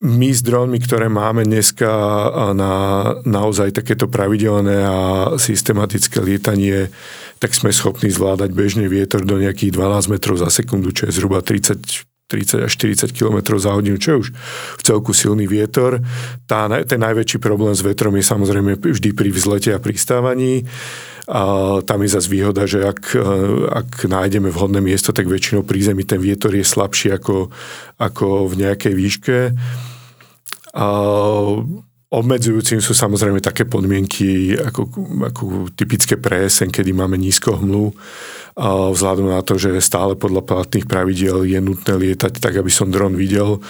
My 0.00 0.28
s 0.28 0.42
dronmi, 0.42 0.76
ktoré 0.82 1.06
máme 1.06 1.46
dneska 1.46 1.88
na 2.52 2.72
naozaj 3.24 3.78
takéto 3.78 4.10
pravidelné 4.12 4.76
a 4.80 4.98
systematické 5.38 6.20
lietanie 6.20 6.92
tak 7.40 7.56
sme 7.56 7.72
schopní 7.72 8.12
zvládať 8.12 8.52
bežný 8.52 8.86
vietor 8.86 9.24
do 9.24 9.40
nejakých 9.40 9.72
12 9.72 10.12
metrov 10.12 10.36
za 10.36 10.52
sekundu, 10.52 10.92
čo 10.92 11.08
je 11.08 11.16
zhruba 11.16 11.40
30 11.40 12.06
30 12.30 12.62
až 12.62 12.70
40 12.78 13.10
km 13.10 13.58
za 13.58 13.74
hodinu, 13.74 13.98
čo 13.98 14.14
je 14.14 14.20
už 14.22 14.28
v 14.78 14.82
celku 14.86 15.10
silný 15.10 15.50
vietor. 15.50 15.98
Tá, 16.46 16.70
ten 16.86 17.02
najväčší 17.02 17.42
problém 17.42 17.74
s 17.74 17.82
vetrom 17.82 18.14
je 18.14 18.22
samozrejme 18.22 18.78
vždy 18.78 19.10
pri 19.10 19.34
vzlete 19.34 19.74
a 19.74 19.82
pristávaní. 19.82 20.62
A 21.26 21.42
tam 21.82 22.06
je 22.06 22.14
zase 22.14 22.30
výhoda, 22.30 22.70
že 22.70 22.86
ak, 22.86 23.18
ak 23.70 24.06
nájdeme 24.06 24.50
vhodné 24.50 24.78
miesto, 24.78 25.10
tak 25.10 25.26
väčšinou 25.26 25.66
pri 25.66 25.78
zemi 25.82 26.06
ten 26.06 26.22
vietor 26.22 26.54
je 26.54 26.62
slabší 26.62 27.18
ako, 27.18 27.50
ako 27.98 28.46
v 28.46 28.54
nejakej 28.66 28.94
výške. 28.94 29.38
A 30.74 30.86
Obmedzujúcim 32.10 32.82
sú 32.82 32.90
samozrejme 32.90 33.38
také 33.38 33.62
podmienky 33.62 34.58
ako, 34.58 34.90
ako 35.30 35.42
typické 35.78 36.18
pre 36.18 36.42
jeseň, 36.50 36.74
kedy 36.74 36.90
máme 36.90 37.14
nízko 37.14 37.54
hmlu, 37.54 37.94
vzhľadom 38.58 39.30
na 39.30 39.38
to, 39.46 39.54
že 39.54 39.78
stále 39.78 40.18
podľa 40.18 40.42
platných 40.42 40.90
pravidiel 40.90 41.46
je 41.46 41.62
nutné 41.62 41.94
lietať 41.94 42.42
tak, 42.42 42.58
aby 42.58 42.66
som 42.66 42.90
dron 42.90 43.14
videl. 43.14 43.62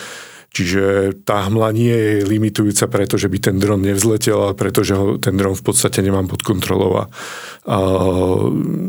Čiže 0.51 1.15
tá 1.23 1.47
hmla 1.47 1.69
nie 1.71 1.95
je 1.95 2.27
limitujúca, 2.27 2.91
pretože 2.91 3.31
by 3.31 3.39
ten 3.39 3.57
dron 3.61 3.85
nevzletel, 3.87 4.35
ale 4.35 4.55
pretože 4.59 4.99
ho, 4.99 5.15
ten 5.21 5.37
dron 5.39 5.55
v 5.55 5.63
podstate 5.63 6.03
nemám 6.03 6.27
pod 6.27 6.43
kontrolou 6.43 6.97
a, 6.97 7.05
a 7.71 7.77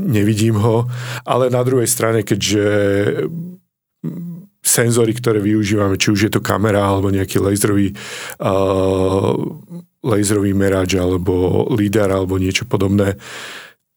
nevidím 0.10 0.58
ho. 0.58 0.89
Ale 1.22 1.53
na 1.53 1.62
druhej 1.62 1.86
strane, 1.86 2.25
keďže 2.25 2.63
senzory, 4.61 5.17
ktoré 5.17 5.41
využívame, 5.41 5.97
či 5.97 6.13
už 6.13 6.29
je 6.29 6.31
to 6.31 6.41
kamera 6.41 6.85
alebo 6.85 7.09
nejaký 7.09 7.41
laserový, 7.41 7.97
uh, 8.39 9.33
laserový 10.05 10.53
merač 10.53 10.95
alebo 10.95 11.65
lidar 11.73 12.13
alebo 12.13 12.37
niečo 12.37 12.69
podobné, 12.69 13.17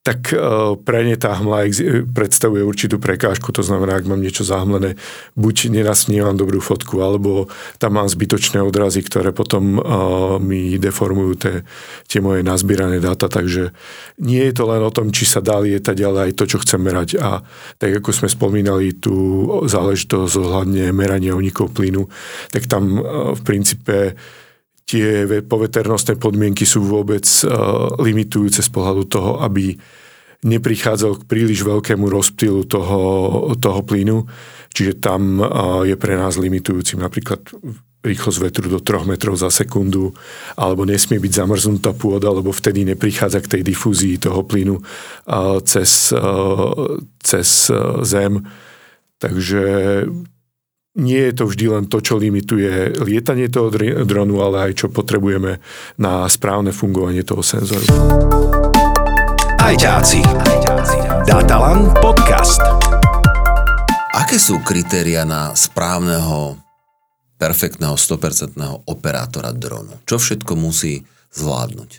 tak 0.05 0.37
uh, 0.37 0.77
pre 0.77 1.01
ne 1.09 1.17
tá 1.17 1.33
hmla 1.33 1.65
predstavuje 2.13 2.61
určitú 2.61 3.01
prekážku, 3.01 3.49
to 3.57 3.65
znamená, 3.65 3.97
ak 3.97 4.05
mám 4.05 4.21
niečo 4.21 4.45
zahmlené, 4.45 5.01
buď 5.33 5.73
nenasnívam 5.73 6.37
dobrú 6.37 6.61
fotku, 6.61 7.01
alebo 7.01 7.49
tam 7.81 7.97
mám 7.97 8.05
zbytočné 8.13 8.61
odrazy, 8.61 9.01
ktoré 9.01 9.33
potom 9.33 9.81
uh, 9.81 10.37
mi 10.37 10.77
deformujú 10.77 11.33
tie, 11.41 11.55
tie 12.05 12.21
moje 12.21 12.45
nazbierané 12.45 13.01
dáta, 13.01 13.33
takže 13.33 13.73
nie 14.21 14.45
je 14.45 14.53
to 14.53 14.69
len 14.69 14.85
o 14.85 14.93
tom, 14.93 15.09
či 15.09 15.25
sa 15.25 15.41
dá 15.41 15.57
lietať, 15.57 15.97
ale 16.05 16.19
aj 16.29 16.33
to, 16.37 16.45
čo 16.53 16.61
chcem 16.61 16.85
merať. 16.85 17.17
A 17.25 17.41
tak 17.81 17.97
ako 17.97 18.13
sme 18.13 18.29
spomínali 18.29 18.93
tú 18.93 19.17
záležitosť 19.65 20.37
ohľadne 20.37 20.93
merania 20.93 21.33
unikov 21.33 21.73
plynu, 21.73 22.13
tak 22.53 22.69
tam 22.69 23.01
v 23.33 23.41
princípe 23.41 24.21
tie 24.85 25.25
poveternostné 25.45 26.21
podmienky 26.21 26.69
sú 26.69 26.85
vôbec 26.85 27.25
uh, 27.45 27.97
limitujúce 28.01 28.61
z 28.61 28.71
pohľadu 28.71 29.03
toho, 29.09 29.41
aby 29.41 29.73
neprichádzal 30.45 31.25
k 31.25 31.29
príliš 31.29 31.65
veľkému 31.65 32.05
rozptýlu 32.05 32.69
toho, 32.69 33.01
toho 33.57 33.81
plynu, 33.81 34.29
čiže 34.77 35.01
tam 35.01 35.41
uh, 35.41 35.83
je 35.89 35.97
pre 35.97 36.21
nás 36.21 36.37
limitujúcim 36.37 37.01
napríklad 37.01 37.41
rýchlosť 38.05 38.39
vetru 38.45 38.69
do 38.69 38.85
3 38.85 39.17
metrov 39.17 39.41
za 39.41 39.49
sekundu, 39.49 40.13
alebo 40.61 40.85
nesmie 40.85 41.17
byť 41.17 41.33
zamrznutá 41.33 41.97
pôda, 41.97 42.29
lebo 42.29 42.53
vtedy 42.53 42.85
neprichádza 42.85 43.41
k 43.41 43.57
tej 43.57 43.63
difúzii 43.65 44.21
toho 44.21 44.45
plynu 44.45 44.77
uh, 44.85 45.57
cez, 45.65 46.13
cez 47.25 47.49
zem. 48.05 48.45
Takže 49.17 49.65
nie 50.95 51.21
je 51.31 51.33
to 51.35 51.45
vždy 51.51 51.67
len 51.75 51.85
to, 51.91 51.99
čo 51.99 52.15
limituje 52.15 53.03
lietanie 53.03 53.51
toho 53.51 53.71
dronu, 54.07 54.39
ale 54.39 54.71
aj 54.71 54.73
čo 54.79 54.87
potrebujeme 54.95 55.59
na 55.99 56.23
správne 56.31 56.71
fungovanie 56.71 57.27
toho 57.27 57.43
senzoru. 57.43 57.83
Ajťáci. 59.59 60.23
Datalan 61.27 61.91
podcast. 61.99 62.63
Aké 64.15 64.39
sú 64.39 64.63
kritéria 64.63 65.27
na 65.27 65.51
správneho, 65.59 66.63
perfektného, 67.43 67.99
100% 67.99 68.87
operátora 68.87 69.51
dronu? 69.51 69.99
Čo 70.07 70.23
všetko 70.23 70.55
musí 70.55 71.03
zvládnuť? 71.35 71.91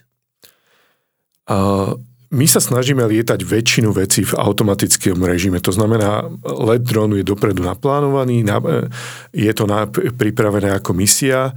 Uh, 1.52 2.00
my 2.36 2.46
sa 2.46 2.60
snažíme 2.60 3.00
lietať 3.08 3.40
väčšinu 3.48 3.96
vecí 3.96 4.28
v 4.28 4.36
automatickom 4.36 5.24
režime. 5.24 5.64
To 5.64 5.72
znamená, 5.72 6.28
let 6.44 6.84
dronu 6.84 7.16
je 7.16 7.26
dopredu 7.26 7.64
naplánovaný, 7.64 8.44
je 9.32 9.52
to 9.56 9.64
pripravené 10.20 10.76
ako 10.76 10.92
misia 10.92 11.56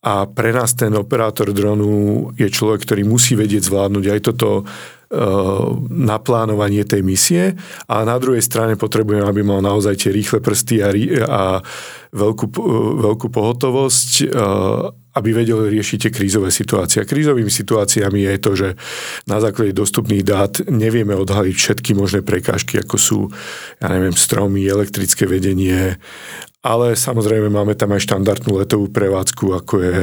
a 0.00 0.28
pre 0.28 0.52
nás 0.52 0.76
ten 0.76 0.92
operátor 0.92 1.56
dronu 1.56 2.28
je 2.36 2.48
človek, 2.52 2.84
ktorý 2.84 3.08
musí 3.08 3.32
vedieť 3.36 3.68
zvládnuť 3.72 4.04
aj 4.12 4.20
toto 4.20 4.68
Eh, 5.10 5.68
naplánovanie 5.90 6.86
tej 6.86 7.02
misie 7.02 7.58
a 7.90 8.06
na 8.06 8.14
druhej 8.22 8.46
strane 8.46 8.78
potrebujeme, 8.78 9.26
aby 9.26 9.42
mal 9.42 9.58
naozaj 9.58 9.98
tie 9.98 10.14
rýchle 10.14 10.38
prsty 10.38 10.86
a, 10.86 10.94
a 11.26 11.42
veľkú, 12.14 12.46
eh, 12.46 12.62
veľkú 13.10 13.26
pohotovosť, 13.34 14.10
eh, 14.22 14.30
aby 15.20 15.36
vedel 15.36 15.68
riešiť 15.68 16.08
tie 16.08 16.10
krízové 16.10 16.48
situácie. 16.48 17.04
Krízovými 17.04 17.52
situáciami 17.52 18.24
je 18.24 18.40
to, 18.40 18.52
že 18.56 18.68
na 19.28 19.38
základe 19.38 19.76
dostupných 19.76 20.24
dát 20.24 20.64
nevieme 20.66 21.12
odhaliť 21.12 21.54
všetky 21.54 21.92
možné 21.92 22.24
prekážky, 22.24 22.80
ako 22.80 22.96
sú, 22.96 23.18
ja 23.78 23.92
neviem, 23.92 24.16
stromy, 24.16 24.64
elektrické 24.64 25.28
vedenie, 25.28 26.00
ale 26.60 26.92
samozrejme 26.92 27.48
máme 27.48 27.72
tam 27.72 27.96
aj 27.96 28.04
štandardnú 28.04 28.60
letovú 28.60 28.92
prevádzku, 28.92 29.44
ako 29.64 29.74
je, 29.80 30.00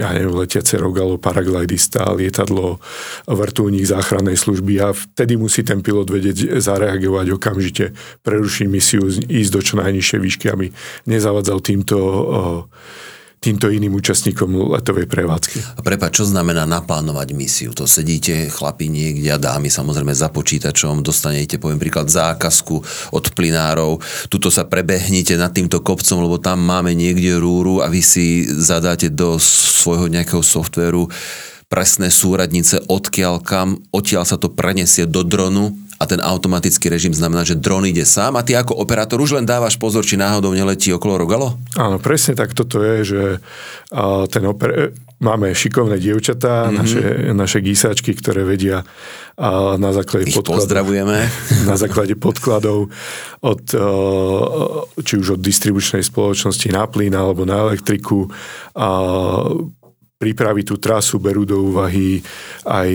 ja 0.00 0.16
neviem, 0.16 0.32
letiace 0.32 0.80
rogalo, 0.80 1.20
paraglidista, 1.20 2.08
lietadlo, 2.16 2.80
vrtulník 3.28 3.84
záchrannej 3.84 4.40
služby 4.40 4.80
a 4.80 4.96
vtedy 4.96 5.36
musí 5.36 5.60
ten 5.60 5.84
pilot 5.84 6.08
vedieť 6.08 6.56
zareagovať 6.56 7.26
okamžite, 7.36 7.84
prerušiť 8.24 8.64
misiu, 8.64 9.04
ísť 9.12 9.50
do 9.52 9.60
čo 9.60 9.74
najnižšej 9.76 10.20
výšky, 10.24 10.46
aby 10.48 10.72
nezavadzal 11.04 11.60
týmto 11.60 11.96
týmto 13.44 13.68
iným 13.68 13.92
účastníkom 14.00 14.72
letovej 14.72 15.04
prevádzky. 15.04 15.76
A 15.76 15.80
prepáč, 15.84 16.24
čo 16.24 16.24
znamená 16.24 16.64
naplánovať 16.64 17.36
misiu? 17.36 17.76
To 17.76 17.84
sedíte 17.84 18.48
chlapi 18.48 18.88
niekde 18.88 19.28
a 19.28 19.36
dámy 19.36 19.68
samozrejme 19.68 20.16
za 20.16 20.32
počítačom, 20.32 21.04
dostanete, 21.04 21.60
poviem 21.60 21.76
príklad, 21.76 22.08
zákazku 22.08 22.76
od 23.12 23.24
plinárov, 23.36 24.00
tuto 24.32 24.48
sa 24.48 24.64
prebehnite 24.64 25.36
nad 25.36 25.52
týmto 25.52 25.84
kopcom, 25.84 26.24
lebo 26.24 26.40
tam 26.40 26.64
máme 26.64 26.96
niekde 26.96 27.36
rúru 27.36 27.84
a 27.84 27.92
vy 27.92 28.00
si 28.00 28.48
zadáte 28.48 29.12
do 29.12 29.36
svojho 29.36 30.08
nejakého 30.08 30.40
softvéru 30.40 31.12
presné 31.68 32.08
súradnice, 32.08 32.80
odkiaľ 32.86 33.42
kam, 33.42 33.82
odtiaľ 33.90 34.24
sa 34.24 34.38
to 34.38 34.52
prenesie 34.52 35.10
do 35.10 35.26
dronu 35.26 35.74
a 35.98 36.04
ten 36.06 36.18
automatický 36.20 36.90
režim 36.90 37.14
znamená, 37.14 37.46
že 37.46 37.54
dron 37.54 37.86
ide 37.86 38.02
sám 38.02 38.34
a 38.36 38.42
ty 38.42 38.58
ako 38.58 38.74
operátor 38.74 39.22
už 39.22 39.38
len 39.38 39.46
dávaš 39.46 39.78
pozor, 39.78 40.02
či 40.02 40.18
náhodou 40.18 40.50
neletí 40.50 40.90
okolo 40.90 41.20
Rogalo? 41.22 41.54
Áno, 41.78 42.02
presne 42.02 42.34
tak 42.34 42.52
toto 42.52 42.82
je, 42.82 42.96
že 43.06 43.22
ten 44.30 44.44
oper- 44.44 44.90
máme 45.22 45.54
šikovné 45.54 45.96
dievčatá, 45.96 46.68
mm-hmm. 46.68 46.76
naše, 46.76 47.02
naše 47.32 47.58
gísačky, 47.62 48.12
ktoré 48.12 48.42
vedia 48.42 48.82
a 49.34 49.74
na 49.74 49.90
základe 49.90 50.30
Ich 50.30 50.36
podkladov, 50.38 50.62
pozdravujeme. 50.62 51.18
Na 51.70 51.74
základe 51.74 52.14
podkladov 52.14 52.86
od, 53.42 53.62
či 55.02 55.14
už 55.18 55.34
od 55.34 55.40
distribučnej 55.42 56.06
spoločnosti 56.06 56.70
na 56.70 56.86
plyn 56.86 57.10
alebo 57.18 57.42
na 57.42 57.66
elektriku 57.66 58.30
a 58.78 58.88
pripraviť 60.24 60.64
tú 60.64 60.80
trasu, 60.80 61.20
berú 61.20 61.44
do 61.44 61.60
úvahy 61.68 62.24
aj 62.64 62.90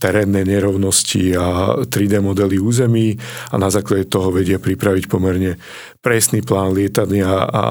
terénne 0.00 0.40
nerovnosti 0.40 1.36
a 1.36 1.76
3D 1.84 2.24
modely 2.24 2.56
území 2.56 3.12
a 3.52 3.60
na 3.60 3.68
základe 3.68 4.08
toho 4.08 4.32
vedia 4.32 4.56
pripraviť 4.56 5.04
pomerne 5.04 5.60
presný 6.00 6.40
plán 6.40 6.72
lietania 6.72 7.28
a 7.44 7.64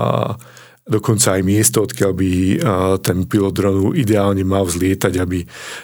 dokonca 0.87 1.35
aj 1.37 1.41
miesto, 1.43 1.83
odkiaľ 1.83 2.11
by 2.15 2.31
ten 3.03 3.27
pilot 3.27 3.53
dronu 3.53 3.91
ideálne 3.91 4.41
mal 4.47 4.63
vzlietať, 4.63 5.13
aby 5.19 5.43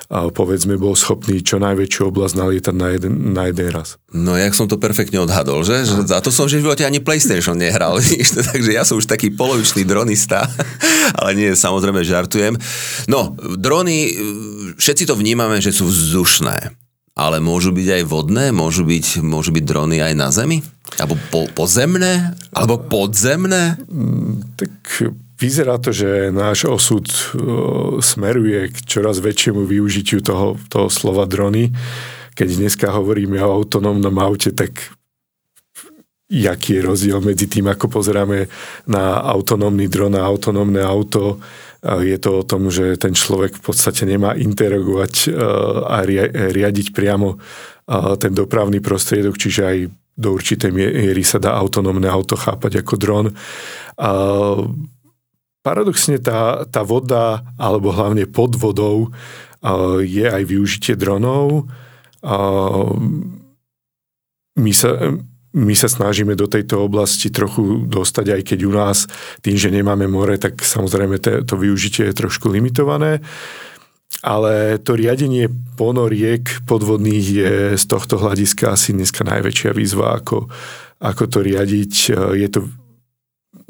povedzme 0.09 0.79
bol 0.79 0.95
schopný 0.95 1.43
čo 1.43 1.59
najväčšiu 1.59 2.01
oblasť 2.09 2.35
nalietať 2.39 2.75
na 2.75 2.87
jeden, 2.95 3.13
na 3.35 3.43
jeden 3.51 3.67
raz. 3.69 3.99
No, 4.13 4.37
jak 4.39 4.55
som 4.55 4.69
to 4.71 4.79
perfektne 4.79 5.19
odhadol, 5.19 5.65
že? 5.65 5.83
že 5.83 6.05
za 6.07 6.21
to 6.21 6.29
som 6.29 6.45
že 6.45 6.61
v 6.61 6.69
živote 6.69 6.85
ani 6.85 7.01
PlayStation 7.03 7.57
nehral, 7.59 7.99
takže 8.53 8.71
ja 8.71 8.87
som 8.87 8.97
už 8.97 9.09
taký 9.09 9.33
polovičný 9.33 9.83
dronista, 9.83 10.47
ale 11.19 11.35
nie, 11.35 11.51
samozrejme 11.51 12.05
žartujem. 12.05 12.55
No, 13.09 13.35
drony, 13.57 14.13
všetci 14.77 15.09
to 15.09 15.19
vnímame, 15.19 15.59
že 15.59 15.75
sú 15.75 15.89
vzdušné. 15.89 16.82
Ale 17.13 17.37
môžu 17.37 17.69
byť 17.69 18.01
aj 18.01 18.03
vodné? 18.09 18.45
Môžu 18.49 18.89
byť, 18.89 19.21
môžu 19.21 19.53
byť 19.53 19.63
drony 19.63 20.01
aj 20.01 20.13
na 20.17 20.33
zemi? 20.33 20.65
Alebo 20.97 21.13
po, 21.29 21.45
pozemné? 21.53 22.33
Alebo 22.49 22.81
podzemné? 22.81 23.77
Mm, 23.85 24.57
tak 24.57 24.73
vyzerá 25.37 25.77
to, 25.77 25.93
že 25.93 26.33
náš 26.33 26.65
osud 26.65 27.05
smeruje 28.01 28.73
k 28.73 28.77
čoraz 28.89 29.21
väčšiemu 29.21 29.61
využitiu 29.61 30.25
toho, 30.25 30.57
toho 30.73 30.89
slova 30.89 31.29
drony. 31.29 31.69
Keď 32.33 32.49
dneska 32.49 32.89
hovoríme 32.89 33.37
o 33.45 33.61
autonómnom 33.61 34.17
aute, 34.17 34.49
tak 34.49 34.73
jaký 36.33 36.81
je 36.81 36.87
rozdiel 36.87 37.21
medzi 37.21 37.45
tým, 37.45 37.69
ako 37.69 37.93
pozeráme 37.93 38.49
na 38.89 39.21
autonómny 39.21 39.85
dron 39.85 40.17
a 40.17 40.25
autonómne 40.25 40.81
auto 40.81 41.37
Je 41.83 42.15
to 42.15 42.39
o 42.39 42.47
tom, 42.47 42.71
že 42.71 42.95
ten 42.95 43.11
človek 43.11 43.59
v 43.59 43.63
podstate 43.63 44.07
nemá 44.07 44.39
interagovať 44.39 45.35
a 45.83 45.99
riadiť 46.55 46.95
priamo 46.95 47.35
ten 48.15 48.31
dopravný 48.31 48.79
prostriedok, 48.79 49.35
čiže 49.35 49.61
aj 49.67 49.77
do 50.15 50.37
určitej 50.37 50.71
miery 50.71 51.25
sa 51.27 51.43
dá 51.43 51.51
autonómne 51.59 52.07
auto 52.07 52.39
chápať 52.39 52.79
ako 52.79 52.93
dron. 52.95 53.25
Paradoxne 55.59 56.23
tá, 56.23 56.63
tá 56.71 56.87
voda, 56.87 57.43
alebo 57.59 57.91
hlavne 57.91 58.31
pod 58.31 58.55
vodou, 58.55 59.11
je 59.99 60.23
aj 60.23 60.43
využitie 60.47 60.95
dronov. 60.95 61.67
My 64.53 64.71
sa, 64.71 65.19
my 65.53 65.73
sa 65.77 65.85
snažíme 65.85 66.33
do 66.33 66.49
tejto 66.49 66.81
oblasti 66.81 67.29
trochu 67.29 67.85
dostať, 67.85 68.25
aj 68.33 68.41
keď 68.41 68.59
u 68.65 68.71
nás 68.73 69.05
tým, 69.45 69.53
že 69.53 69.69
nemáme 69.69 70.09
more, 70.09 70.37
tak 70.41 70.65
samozrejme 70.65 71.21
to, 71.21 71.55
využitie 71.55 72.09
je 72.09 72.17
trošku 72.17 72.49
limitované 72.49 73.21
ale 74.21 74.77
to 74.77 74.93
riadenie 74.93 75.49
ponoriek 75.75 76.45
podvodných 76.69 77.25
je 77.25 77.53
z 77.75 77.85
tohto 77.89 78.21
hľadiska 78.21 78.77
asi 78.77 78.93
dneska 78.93 79.25
najväčšia 79.25 79.73
výzva, 79.73 80.21
ako, 80.21 80.47
ako 81.01 81.23
to 81.25 81.39
riadiť. 81.41 81.93
Je 82.37 82.47
to, 82.47 82.69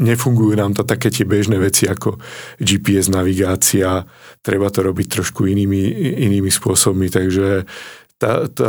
nefungujú 0.03 0.53
nám 0.59 0.75
to 0.75 0.83
také 0.83 1.09
tie 1.09 1.23
bežné 1.23 1.57
veci 1.57 1.87
ako 1.87 2.19
GPS 2.59 3.07
navigácia, 3.07 4.03
treba 4.43 4.67
to 4.67 4.83
robiť 4.83 5.07
trošku 5.07 5.47
inými, 5.47 5.89
inými 6.27 6.51
spôsobmi, 6.51 7.07
takže 7.07 7.63
tá, 8.19 8.45
to, 8.51 8.67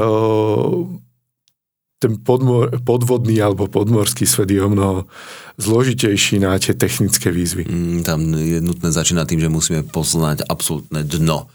ten 2.04 2.20
podmor, 2.20 2.68
podvodný 2.84 3.40
alebo 3.40 3.64
podmorský 3.64 4.28
svet 4.28 4.52
je 4.52 4.60
o 4.60 4.68
mnoho 4.68 5.08
zložitejší 5.56 6.44
na 6.44 6.60
tie 6.60 6.76
technické 6.76 7.32
výzvy. 7.32 7.64
Mm, 7.64 7.98
tam 8.04 8.20
je 8.36 8.60
nutné 8.60 8.92
začínať 8.92 9.32
tým, 9.32 9.40
že 9.40 9.48
musíme 9.48 9.80
poznať 9.88 10.44
absolútne 10.44 11.00
dno 11.00 11.48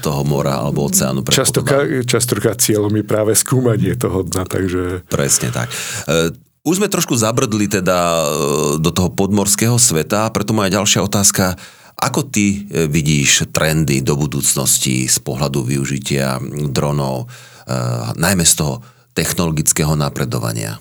toho 0.00 0.24
mora 0.24 0.64
alebo 0.64 0.88
oceánu. 0.88 1.20
Častokrát 2.08 2.56
cieľom 2.56 2.90
je 2.96 3.04
práve 3.04 3.36
skúmanie 3.36 3.92
toho 4.00 4.24
dna, 4.24 4.48
takže... 4.48 5.04
Presne 5.12 5.52
tak. 5.52 5.68
E, 6.08 6.32
už 6.64 6.80
sme 6.80 6.88
trošku 6.88 7.12
zabrdli 7.12 7.68
teda 7.68 7.98
e, 8.00 8.24
do 8.80 8.88
toho 8.88 9.12
podmorského 9.12 9.76
sveta, 9.76 10.32
preto 10.32 10.56
moja 10.56 10.72
ďalšia 10.72 11.04
otázka, 11.04 11.60
ako 12.00 12.32
ty 12.32 12.64
e, 12.64 12.88
vidíš 12.88 13.52
trendy 13.52 14.00
do 14.00 14.16
budúcnosti 14.16 15.04
z 15.04 15.18
pohľadu 15.20 15.60
využitia 15.68 16.40
dronov, 16.72 17.28
najmä 18.16 18.48
z 18.48 18.54
toho 18.64 18.80
technologického 19.18 19.98
napredovania? 19.98 20.78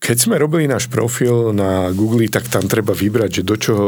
Keď 0.00 0.16
sme 0.16 0.40
robili 0.40 0.64
náš 0.64 0.88
profil 0.88 1.52
na 1.52 1.92
Google, 1.92 2.28
tak 2.32 2.48
tam 2.48 2.64
treba 2.68 2.96
vybrať, 2.96 3.40
že 3.40 3.42
do, 3.44 3.56
čoho, 3.56 3.86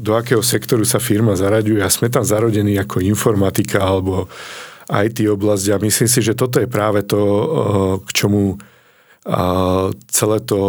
do 0.00 0.12
akého 0.16 0.40
sektoru 0.40 0.88
sa 0.88 1.00
firma 1.00 1.36
zaraďuje 1.36 1.84
a 1.84 1.92
sme 1.92 2.08
tam 2.08 2.24
zarodení 2.24 2.76
ako 2.80 3.04
informatika 3.04 3.84
alebo 3.84 4.28
IT 4.88 5.24
oblasť 5.24 5.64
a 5.72 5.76
myslím 5.84 6.08
si, 6.08 6.20
že 6.20 6.36
toto 6.36 6.60
je 6.60 6.68
práve 6.68 7.04
to, 7.04 7.20
eh, 7.20 7.46
k 8.04 8.10
čomu 8.12 8.56
eh, 8.56 9.88
celé 10.08 10.38
to, 10.44 10.60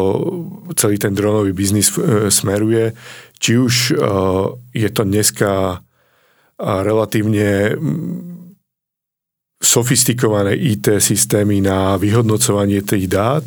celý 0.76 0.96
ten 1.00 1.16
dronový 1.16 1.52
biznis 1.52 1.92
eh, 1.96 2.32
smeruje. 2.32 2.96
Či 3.36 3.52
už 3.60 3.76
je 4.72 4.90
to 4.96 5.04
dneska 5.04 5.84
relatívne 6.58 7.76
mm, 7.76 8.35
sofistikované 9.62 10.56
IT 10.56 11.00
systémy 11.00 11.64
na 11.64 11.96
vyhodnocovanie 11.96 12.84
tých 12.84 13.08
dát, 13.08 13.46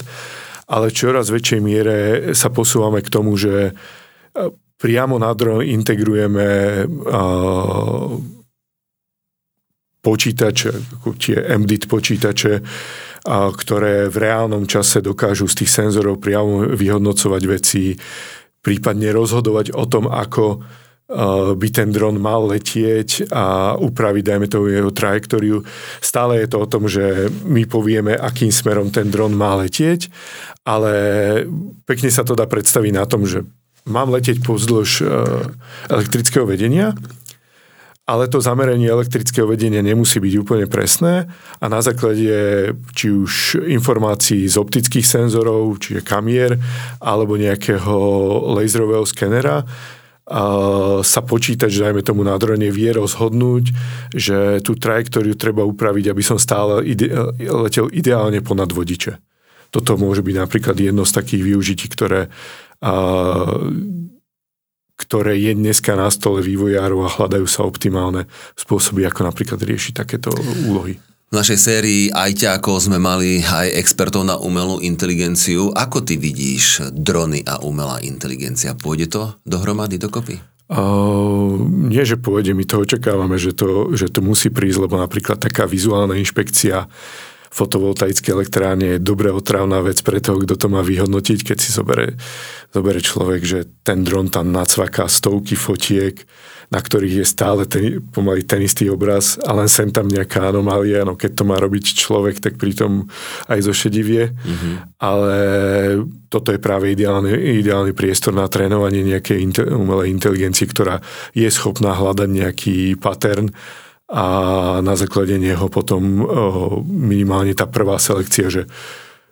ale 0.68 0.92
čoraz 0.92 1.32
väčšej 1.32 1.60
miere 1.60 1.96
sa 2.36 2.52
posúvame 2.52 3.00
k 3.00 3.12
tomu, 3.12 3.36
že 3.36 3.70
e, 3.70 3.72
priamo 4.78 5.16
na 5.18 5.32
dron 5.34 5.64
integrujeme 5.64 6.46
počítače, 9.98 10.70
tie 11.18 11.36
MDIT 11.58 11.90
počítače, 11.90 12.52
ktoré 13.28 14.08
v 14.08 14.16
reálnom 14.16 14.64
čase 14.64 15.02
dokážu 15.02 15.50
z 15.50 15.64
tých 15.64 15.70
senzorov 15.74 16.22
priamo 16.22 16.64
vyhodnocovať 16.72 17.42
veci, 17.44 17.92
prípadne 18.62 19.10
rozhodovať 19.12 19.74
o 19.74 19.84
tom, 19.90 20.08
ako 20.08 20.62
by 21.56 21.68
ten 21.72 21.88
dron 21.88 22.20
mal 22.20 22.44
letieť 22.44 23.32
a 23.32 23.74
upraviť, 23.80 24.24
dajme 24.28 24.46
to 24.52 24.68
jeho 24.68 24.92
trajektóriu. 24.92 25.64
Stále 26.04 26.44
je 26.44 26.48
to 26.52 26.60
o 26.60 26.68
tom, 26.68 26.84
že 26.84 27.32
my 27.48 27.64
povieme, 27.64 28.12
akým 28.12 28.52
smerom 28.52 28.92
ten 28.92 29.08
dron 29.08 29.32
má 29.32 29.56
letieť, 29.56 30.12
ale 30.68 30.92
pekne 31.88 32.12
sa 32.12 32.28
to 32.28 32.36
dá 32.36 32.44
predstaviť 32.44 32.92
na 32.92 33.08
tom, 33.08 33.25
že 33.25 33.49
mám 33.88 34.12
letieť 34.12 34.44
pozdĺž 34.44 34.90
e, 35.00 35.04
elektrického 35.88 36.44
vedenia, 36.44 36.92
ale 38.04 38.28
to 38.28 38.44
zameranie 38.44 38.88
elektrického 38.88 39.49
vedenia 39.49 39.80
nemusí 39.80 40.21
byť 40.21 40.34
úplne 40.40 40.68
presné 40.68 41.28
a 41.60 41.64
na 41.73 41.80
základe 41.80 42.32
či 42.92 43.06
už 43.12 43.64
informácií 43.64 44.44
z 44.44 44.60
optických 44.60 45.04
senzorov, 45.04 45.76
čiže 45.80 46.04
kamier, 46.04 46.56
alebo 47.00 47.40
nejakého 47.40 47.97
laserového 48.52 49.04
skenera, 49.08 49.64
sa 51.02 51.21
počítať, 51.25 51.73
že 51.73 51.88
dajme 51.88 52.04
tomu 52.04 52.21
na 52.21 52.36
drone 52.36 52.69
vie 52.69 52.93
rozhodnúť, 52.93 53.73
že 54.12 54.60
tú 54.60 54.76
trajektóriu 54.76 55.32
treba 55.41 55.64
upraviť, 55.64 56.12
aby 56.12 56.21
som 56.21 56.36
stále 56.36 56.84
ide, 56.84 57.08
letel 57.41 57.88
ideálne 57.88 58.45
ponad 58.45 58.69
vodiče. 58.69 59.17
Toto 59.73 59.97
môže 59.97 60.21
byť 60.21 60.36
napríklad 60.36 60.76
jedno 60.76 61.08
z 61.08 61.12
takých 61.17 61.43
využití, 61.45 61.86
ktoré, 61.88 62.28
a, 62.84 62.95
ktoré 65.00 65.32
je 65.41 65.52
dneska 65.56 65.97
na 65.97 66.12
stole 66.12 66.45
vývojárov 66.45 67.08
a 67.08 67.14
hľadajú 67.17 67.47
sa 67.49 67.64
optimálne 67.64 68.28
spôsoby, 68.56 69.08
ako 69.08 69.28
napríklad 69.28 69.60
riešiť 69.64 69.93
takéto 69.97 70.32
úlohy. 70.69 71.00
V 71.28 71.36
našej 71.36 71.58
sérii 71.60 72.02
aj 72.08 72.41
ako 72.56 72.80
sme 72.80 72.97
mali 72.97 73.45
aj 73.45 73.76
expertov 73.76 74.25
na 74.25 74.41
umelú 74.41 74.80
inteligenciu. 74.80 75.69
Ako 75.76 76.00
ty 76.00 76.17
vidíš 76.17 76.88
drony 76.88 77.45
a 77.45 77.60
umelá 77.60 78.00
inteligencia? 78.00 78.73
Pôjde 78.73 79.12
to 79.12 79.23
dohromady, 79.45 80.00
dokopy? 80.00 80.41
Uh, 80.73 81.60
nie, 81.69 82.00
že 82.00 82.17
pôjde, 82.17 82.56
my 82.56 82.64
to 82.64 82.80
očakávame, 82.80 83.36
že 83.36 83.52
to, 83.52 83.93
že 83.93 84.08
to 84.08 84.25
musí 84.25 84.49
prísť, 84.49 84.88
lebo 84.88 84.97
napríklad 84.97 85.36
taká 85.36 85.69
vizuálna 85.69 86.17
inšpekcia 86.17 86.88
fotovoltaické 87.50 88.32
elektrárne 88.32 88.97
je 88.97 89.04
dobré 89.04 89.32
otrávna 89.32 89.80
vec 89.80 90.00
pre 90.04 90.21
toho, 90.21 90.43
kto 90.45 90.54
to 90.54 90.67
má 90.69 90.84
vyhodnotiť, 90.84 91.52
keď 91.52 91.58
si 91.58 91.71
zobere, 91.73 92.15
zobere 92.73 93.00
človek, 93.00 93.41
že 93.45 93.58
ten 93.82 94.04
dron 94.04 94.28
tam 94.28 94.52
nacvaká 94.52 95.08
stovky 95.08 95.56
fotiek, 95.56 96.23
na 96.69 96.84
ktorých 96.84 97.25
je 97.25 97.26
stále 97.26 97.65
ten, 97.65 98.04
pomaly 98.13 98.45
ten 98.45 98.61
istý 98.61 98.93
obraz 98.93 99.41
a 99.41 99.56
len 99.56 99.73
sem 99.73 99.89
tam 99.89 100.04
nejaká 100.04 100.52
anomália, 100.52 101.00
no 101.00 101.17
keď 101.17 101.41
to 101.41 101.45
má 101.49 101.56
robiť 101.56 101.97
človek, 101.97 102.45
tak 102.45 102.61
pritom 102.61 103.08
aj 103.49 103.65
zošedivie, 103.65 104.37
mm-hmm. 104.37 104.75
ale 105.00 105.37
toto 106.28 106.52
je 106.52 106.61
práve 106.61 106.93
ideálny, 106.93 107.65
ideálny 107.65 107.97
priestor 107.97 108.37
na 108.37 108.45
trénovanie 108.52 109.00
nejakej 109.00 109.39
inte, 109.41 109.63
umelej 109.65 110.13
inteligencie, 110.13 110.69
ktorá 110.69 111.00
je 111.32 111.49
schopná 111.49 111.97
hľadať 111.97 112.28
nejaký 112.28 113.00
pattern 113.00 113.49
a 114.08 114.25
na 114.80 114.97
základe 114.97 115.36
neho 115.36 115.68
potom 115.68 116.00
minimálne 116.88 117.52
tá 117.52 117.68
prvá 117.68 118.00
selekcia, 118.00 118.49
že 118.49 118.64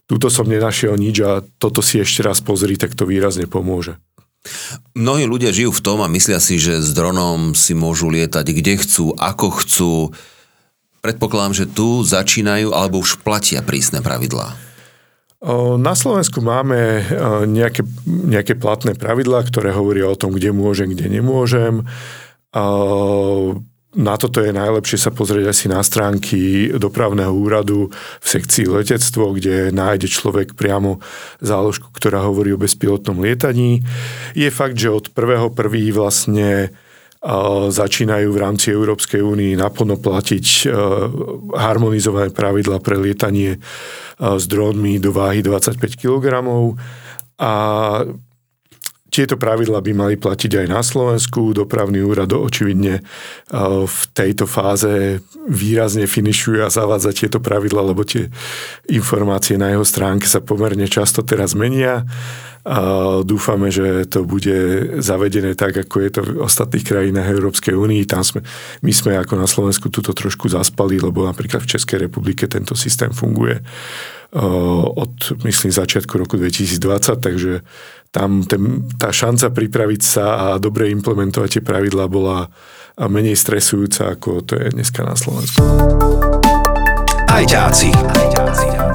túto 0.05 0.29
som 0.29 0.45
nenašiel 0.45 0.95
nič 1.01 1.17
a 1.25 1.41
toto 1.57 1.81
si 1.81 1.99
ešte 1.99 2.21
raz 2.23 2.45
pozri, 2.45 2.77
tak 2.77 2.93
to 2.93 3.09
výrazne 3.09 3.49
pomôže. 3.49 3.97
Mnohí 4.95 5.27
ľudia 5.27 5.51
žijú 5.51 5.75
v 5.75 5.83
tom 5.83 5.99
a 6.05 6.13
myslia 6.13 6.39
si, 6.39 6.61
že 6.61 6.79
s 6.79 6.95
dronom 6.95 7.57
si 7.57 7.75
môžu 7.75 8.07
lietať 8.13 8.47
kde 8.53 8.79
chcú, 8.79 9.17
ako 9.19 9.47
chcú. 9.65 9.93
Predpokladám, 11.03 11.55
že 11.57 11.67
tu 11.67 12.07
začínajú 12.07 12.71
alebo 12.71 13.03
už 13.03 13.25
platia 13.27 13.65
prísne 13.67 14.05
pravidlá. 14.05 14.55
Na 15.79 15.95
Slovensku 15.99 16.41
máme 16.43 17.07
nejaké, 17.47 17.83
nejaké 18.07 18.55
platné 18.55 18.95
pravidlá, 18.95 19.43
ktoré 19.47 19.75
hovoria 19.75 20.07
o 20.11 20.19
tom, 20.19 20.31
kde 20.31 20.55
môžem, 20.55 20.95
kde 20.95 21.11
nemôžem 21.11 21.83
na 23.97 24.21
toto 24.21 24.45
je 24.45 24.53
najlepšie 24.53 25.01
sa 25.01 25.09
pozrieť 25.09 25.57
asi 25.57 25.73
na 25.73 25.81
stránky 25.81 26.69
dopravného 26.77 27.33
úradu 27.33 27.89
v 28.21 28.27
sekcii 28.29 28.69
letectvo, 28.69 29.33
kde 29.33 29.73
nájde 29.73 30.13
človek 30.13 30.53
priamo 30.53 31.01
záložku, 31.41 31.89
ktorá 31.97 32.21
hovorí 32.29 32.53
o 32.53 32.61
bezpilotnom 32.61 33.25
lietaní. 33.25 33.81
Je 34.37 34.53
fakt, 34.53 34.77
že 34.77 34.93
od 34.93 35.09
1.1. 35.09 35.57
vlastne 35.97 36.77
začínajú 37.73 38.29
v 38.31 38.39
rámci 38.39 38.71
Európskej 38.71 39.19
únii 39.19 39.59
naplno 39.59 39.99
platiť 39.99 40.71
harmonizované 41.57 42.31
pravidla 42.31 42.79
pre 42.79 43.01
lietanie 43.01 43.59
s 44.21 44.45
drónmi 44.47 45.01
do 45.01 45.11
váhy 45.11 45.41
25 45.41 45.97
kg. 45.97 46.45
A 47.41 47.53
tieto 49.17 49.41
pravidla 49.41 49.81
by 49.81 49.93
mali 49.97 50.15
platiť 50.21 50.61
aj 50.61 50.67
na 50.69 50.85
Slovensku. 50.85 51.57
Dopravný 51.57 52.05
úrad 52.05 52.29
očividne 52.37 53.01
v 53.89 54.01
tejto 54.13 54.45
fáze 54.45 55.25
výrazne 55.49 56.05
finišuje 56.05 56.61
a 56.61 56.69
zavádza 56.69 57.17
tieto 57.17 57.41
pravidla, 57.41 57.81
lebo 57.81 58.05
tie 58.05 58.29
informácie 58.93 59.57
na 59.57 59.73
jeho 59.73 59.89
stránke 59.89 60.29
sa 60.29 60.45
pomerne 60.45 60.85
často 60.85 61.25
teraz 61.25 61.57
menia 61.57 62.05
a 62.67 63.23
dúfame, 63.23 63.71
že 63.71 64.11
to 64.11 64.27
bude 64.27 64.99
zavedené 64.99 65.55
tak, 65.55 65.87
ako 65.87 65.97
je 66.03 66.11
to 66.11 66.21
v 66.27 66.43
ostatných 66.43 66.83
krajinách 66.83 67.31
Európskej 67.31 67.79
únii. 67.79 68.03
Tam 68.11 68.27
sme, 68.27 68.43
my 68.83 68.91
sme 68.91 69.15
ako 69.17 69.39
na 69.39 69.47
Slovensku 69.47 69.87
túto 69.87 70.11
trošku 70.11 70.51
zaspali, 70.51 70.99
lebo 70.99 71.23
napríklad 71.23 71.63
v 71.63 71.73
Českej 71.79 72.11
republike 72.11 72.51
tento 72.51 72.75
systém 72.75 73.15
funguje 73.15 73.63
od, 74.35 75.13
myslím, 75.47 75.71
začiatku 75.71 76.19
roku 76.19 76.35
2020, 76.35 77.23
takže 77.23 77.63
tam 78.11 78.43
ten, 78.43 78.89
tá 78.97 79.15
šanca 79.15 79.53
pripraviť 79.53 80.03
sa 80.03 80.27
a 80.35 80.47
dobre 80.59 80.91
implementovať 80.91 81.61
tie 81.61 81.63
pravidlá 81.63 82.11
bola 82.11 82.51
menej 82.97 83.37
stresujúca, 83.37 84.17
ako 84.17 84.43
to 84.43 84.57
je 84.57 84.73
dneska 84.73 85.05
na 85.05 85.13
Slovensku. 85.13 85.61
Ajťáci. 87.29 87.93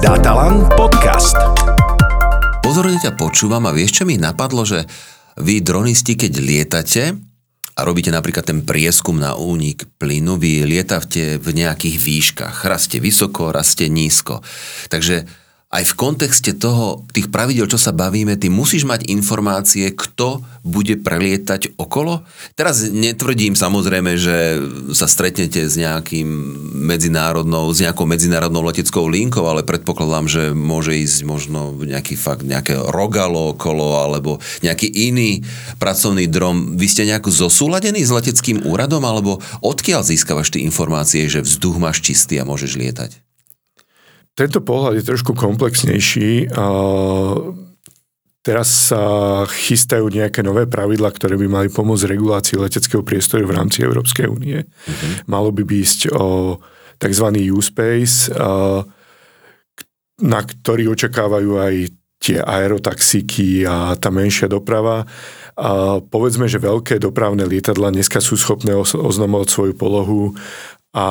Datalan 0.02 0.66
podcast. 0.74 1.38
Pozorne 2.60 2.98
ťa 2.98 3.14
počúvam 3.14 3.62
a 3.70 3.74
vieš, 3.74 4.02
čo 4.02 4.04
mi 4.04 4.18
napadlo, 4.18 4.66
že 4.66 4.82
vy 5.38 5.62
dronisti, 5.62 6.18
keď 6.18 6.32
lietate 6.42 7.31
a 7.72 7.80
robíte 7.88 8.12
napríklad 8.12 8.44
ten 8.44 8.60
prieskum 8.62 9.16
na 9.16 9.32
únik 9.32 9.88
plynu, 9.96 10.36
vy 10.36 10.68
lietate 10.68 11.40
v 11.40 11.48
nejakých 11.56 11.96
výškach. 11.96 12.68
Raz 12.68 12.84
ste 12.90 13.00
vysoko, 13.00 13.48
raz 13.48 13.72
ste 13.72 13.88
nízko. 13.88 14.44
Takže 14.92 15.41
aj 15.72 15.88
v 15.88 15.96
kontexte 15.96 16.52
toho, 16.52 17.00
tých 17.16 17.32
pravidel, 17.32 17.64
čo 17.64 17.80
sa 17.80 17.96
bavíme, 17.96 18.36
ty 18.36 18.52
musíš 18.52 18.84
mať 18.84 19.08
informácie, 19.08 19.88
kto 19.88 20.44
bude 20.60 21.00
prelietať 21.00 21.80
okolo. 21.80 22.28
Teraz 22.52 22.84
netvrdím 22.92 23.56
samozrejme, 23.56 24.20
že 24.20 24.60
sa 24.92 25.08
stretnete 25.08 25.64
s 25.64 25.80
nejakým 25.80 26.28
medzinárodnou, 26.76 27.72
s 27.72 27.80
nejakou 27.80 28.04
medzinárodnou 28.04 28.60
leteckou 28.68 29.08
linkou, 29.08 29.48
ale 29.48 29.64
predpokladám, 29.64 30.28
že 30.28 30.42
môže 30.52 30.92
ísť 30.92 31.24
možno 31.24 31.72
nejaký 31.80 32.20
fakt, 32.20 32.44
nejaké 32.44 32.76
rogalo 32.76 33.56
okolo, 33.56 33.96
alebo 33.96 34.44
nejaký 34.60 34.92
iný 34.92 35.40
pracovný 35.80 36.28
drom. 36.28 36.76
Vy 36.76 36.86
ste 36.92 37.08
nejako 37.08 37.32
zosúladení 37.32 38.04
s 38.04 38.12
leteckým 38.12 38.68
úradom, 38.68 39.00
alebo 39.08 39.40
odkiaľ 39.64 40.04
získavaš 40.04 40.52
tie 40.52 40.68
informácie, 40.68 41.32
že 41.32 41.40
vzduch 41.40 41.80
máš 41.80 42.04
čistý 42.04 42.36
a 42.36 42.44
môžeš 42.44 42.76
lietať? 42.76 43.31
Tento 44.32 44.64
pohľad 44.64 44.96
je 44.96 45.04
trošku 45.04 45.36
komplexnejší. 45.36 46.52
Teraz 48.42 48.90
sa 48.90 49.02
chystajú 49.46 50.10
nejaké 50.10 50.42
nové 50.42 50.66
pravidla, 50.66 51.14
ktoré 51.14 51.38
by 51.38 51.46
mali 51.46 51.68
pomôcť 51.70 52.10
regulácii 52.10 52.58
leteckého 52.58 53.06
priestoru 53.06 53.46
v 53.46 53.54
rámci 53.54 53.86
Európskej 53.86 54.26
únie. 54.26 54.66
Uh-huh. 54.66 55.12
Malo 55.30 55.54
by 55.54 55.62
ísť 55.62 56.10
o 56.10 56.58
tzv. 56.98 57.26
U-Space, 57.54 58.34
na 60.22 60.40
ktorý 60.42 60.90
očakávajú 60.90 61.50
aj 61.62 61.74
tie 62.22 62.38
aerotaxíky 62.38 63.66
a 63.66 63.98
tá 63.98 64.10
menšia 64.10 64.46
doprava. 64.50 65.06
A 65.58 65.98
povedzme, 66.02 66.46
že 66.46 66.62
veľké 66.62 67.02
dopravné 67.02 67.46
lietadla 67.46 67.90
dneska 67.90 68.22
sú 68.22 68.38
schopné 68.38 68.72
oznamovať 68.78 69.48
svoju 69.50 69.74
polohu 69.78 70.34
a 70.92 71.06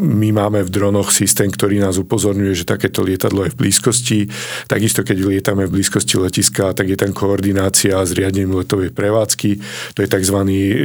my 0.00 0.32
máme 0.32 0.64
v 0.64 0.72
dronoch 0.72 1.12
systém, 1.12 1.52
ktorý 1.52 1.76
nás 1.76 2.00
upozorňuje, 2.00 2.64
že 2.64 2.64
takéto 2.64 3.04
lietadlo 3.04 3.44
je 3.44 3.52
v 3.52 3.60
blízkosti. 3.68 4.18
Takisto, 4.64 5.04
keď 5.04 5.28
lietame 5.28 5.68
v 5.68 5.76
blízkosti 5.76 6.16
letiska, 6.16 6.72
tak 6.72 6.88
je 6.88 6.96
tam 6.96 7.12
koordinácia 7.12 8.00
s 8.00 8.16
riadením 8.16 8.56
letovej 8.56 8.96
prevádzky. 8.96 9.60
To 9.92 10.00
je 10.00 10.08
tzv. 10.08 10.38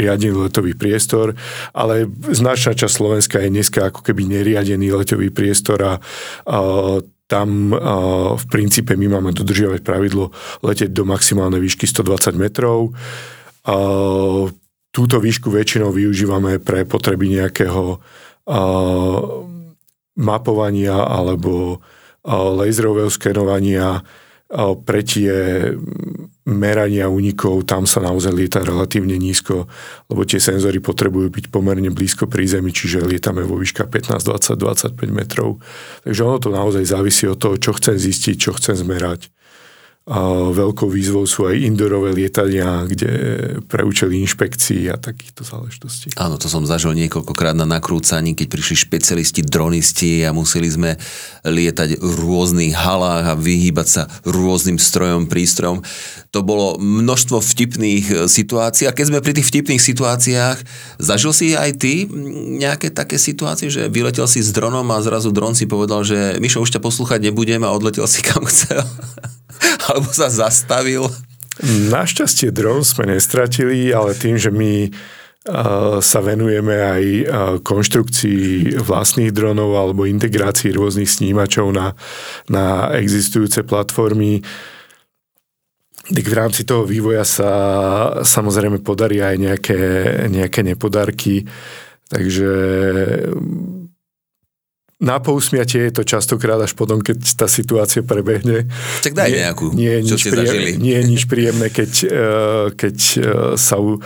riadený 0.04 0.36
letový 0.36 0.76
priestor. 0.76 1.32
Ale 1.72 2.12
značná 2.36 2.76
časť 2.76 2.92
Slovenska 2.92 3.40
je 3.40 3.56
dneska 3.56 3.88
ako 3.88 4.04
keby 4.04 4.28
neriadený 4.28 4.92
letový 4.92 5.32
priestor 5.32 5.80
a, 5.80 5.94
a 6.44 6.60
tam 7.32 7.72
v 8.36 8.46
princípe 8.52 9.00
my 9.00 9.16
máme 9.16 9.32
dodržiavať 9.32 9.86
pravidlo 9.86 10.34
letieť 10.60 10.92
do 10.92 11.08
maximálnej 11.08 11.64
výšky 11.64 11.88
120 11.88 12.36
metrov. 12.36 12.92
Túto 14.90 15.22
výšku 15.22 15.54
väčšinou 15.54 15.94
využívame 15.94 16.58
pre 16.58 16.82
potreby 16.86 17.30
nejakého 17.30 17.98
uh, 17.98 19.20
mapovania 20.18 20.98
alebo 20.98 21.78
uh, 21.78 22.50
laserového 22.58 23.14
skenovania, 23.14 24.02
uh, 24.02 24.74
pre 24.82 25.06
tie 25.06 25.62
merania 26.50 27.06
únikov, 27.06 27.70
tam 27.70 27.86
sa 27.86 28.02
naozaj 28.02 28.34
lieta 28.34 28.66
relatívne 28.66 29.14
nízko, 29.14 29.70
lebo 30.10 30.26
tie 30.26 30.42
senzory 30.42 30.82
potrebujú 30.82 31.30
byť 31.30 31.46
pomerne 31.54 31.94
blízko 31.94 32.26
pri 32.26 32.50
Zemi, 32.50 32.74
čiže 32.74 33.06
lietame 33.06 33.46
vo 33.46 33.62
výškach 33.62 33.94
15, 33.94 34.26
20, 34.26 34.58
25 34.98 34.98
metrov. 35.14 35.62
Takže 36.02 36.22
ono 36.26 36.42
to 36.42 36.50
naozaj 36.50 36.82
závisí 36.82 37.30
od 37.30 37.38
toho, 37.38 37.62
čo 37.62 37.78
chcem 37.78 38.02
zistiť, 38.02 38.36
čo 38.50 38.52
chcem 38.58 38.74
zmerať. 38.74 39.30
Veľkou 40.50 40.90
výzvou 40.90 41.30
sú 41.30 41.46
aj 41.46 41.54
indorové 41.62 42.10
lietania, 42.18 42.82
kde 42.90 43.12
pre 43.70 43.86
účely 43.86 44.18
inšpekcií 44.26 44.90
a 44.90 44.98
takýchto 44.98 45.46
záležitostí. 45.46 46.18
Áno, 46.18 46.42
to 46.42 46.50
som 46.50 46.66
zažil 46.66 46.98
niekoľkokrát 46.98 47.54
na 47.54 47.70
nakrúcaní, 47.70 48.34
keď 48.34 48.50
prišli 48.50 48.90
špecialisti, 48.90 49.46
dronisti 49.46 50.26
a 50.26 50.34
museli 50.34 50.66
sme 50.66 50.98
lietať 51.46 52.02
v 52.02 52.14
rôznych 52.26 52.74
halách 52.74 53.26
a 53.30 53.38
vyhýbať 53.38 53.88
sa 53.88 54.04
rôznym 54.26 54.82
strojom, 54.82 55.30
prístrojom. 55.30 55.86
To 56.34 56.42
bolo 56.42 56.82
množstvo 56.82 57.38
vtipných 57.38 58.06
e, 58.10 58.16
situácií 58.26 58.90
a 58.90 58.96
keď 58.98 59.06
sme 59.14 59.22
pri 59.22 59.38
tých 59.38 59.50
vtipných 59.50 59.82
situáciách, 59.82 60.58
zažil 60.98 61.34
si 61.38 61.54
aj 61.54 61.78
ty 61.78 62.10
nejaké 62.58 62.90
také 62.90 63.22
situácie, 63.22 63.70
že 63.70 63.86
vyletel 63.94 64.26
si 64.26 64.42
s 64.42 64.50
dronom 64.50 64.90
a 64.90 65.06
zrazu 65.06 65.30
dron 65.30 65.54
si 65.54 65.70
povedal, 65.70 66.02
že 66.02 66.42
Mišo, 66.42 66.66
už 66.66 66.74
ťa 66.74 66.82
poslúchať 66.82 67.30
nebudem 67.30 67.62
a 67.62 67.74
odletel 67.74 68.10
si 68.10 68.26
kam 68.26 68.42
chcel. 68.50 68.82
alebo 69.90 70.10
sa 70.10 70.30
zastavil? 70.32 71.10
Našťastie 71.92 72.56
dron 72.56 72.88
sme 72.88 73.12
nestratili, 73.12 73.92
ale 73.92 74.16
tým, 74.16 74.40
že 74.40 74.48
my 74.48 74.88
sa 76.00 76.20
venujeme 76.20 76.76
aj 76.76 77.04
konštrukcii 77.64 78.76
vlastných 78.80 79.32
dronov 79.32 79.72
alebo 79.76 80.04
integrácii 80.06 80.76
rôznych 80.76 81.08
snímačov 81.08 81.72
na, 81.72 81.96
na 82.52 82.92
existujúce 83.00 83.64
platformy. 83.64 84.44
V 86.10 86.34
rámci 86.34 86.68
toho 86.68 86.84
vývoja 86.84 87.24
sa 87.24 87.52
samozrejme 88.20 88.84
podarí 88.84 89.24
aj 89.24 89.36
nejaké, 89.40 89.82
nejaké 90.28 90.60
nepodarky. 90.66 91.48
Takže 92.10 92.52
na 95.00 95.16
pousmiatie 95.24 95.88
je 95.88 95.94
to 95.96 96.04
častokrát 96.04 96.60
až 96.60 96.76
potom, 96.76 97.00
keď 97.00 97.24
tá 97.40 97.48
situácia 97.48 98.04
prebehne. 98.04 98.68
Tak 99.00 99.16
daj 99.16 99.32
nie, 99.32 99.40
nejakú, 99.40 99.66
nie 99.72 99.92
je 99.96 100.02
čo 100.04 100.16
nič 100.16 100.24
príjemné, 100.28 100.70
Nie 100.76 100.96
je 101.00 101.06
nič 101.08 101.22
príjemné, 101.32 101.68
keď, 101.72 101.92
eh, 102.04 102.66
keď 102.76 102.98
eh, 103.00 103.24
sa 103.56 103.80
u, 103.80 104.04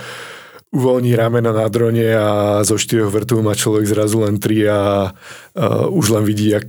uvoľní 0.74 1.14
rameno 1.14 1.54
na 1.54 1.66
drone 1.70 2.02
a 2.14 2.60
zo 2.66 2.74
štyroch 2.74 3.14
vrtov 3.14 3.46
má 3.46 3.54
človek 3.54 3.86
zrazu 3.86 4.26
len 4.26 4.42
tri 4.42 4.66
a 4.66 5.06
uh, 5.06 5.86
už 5.86 6.18
len 6.18 6.26
vidí, 6.26 6.50
jak, 6.50 6.66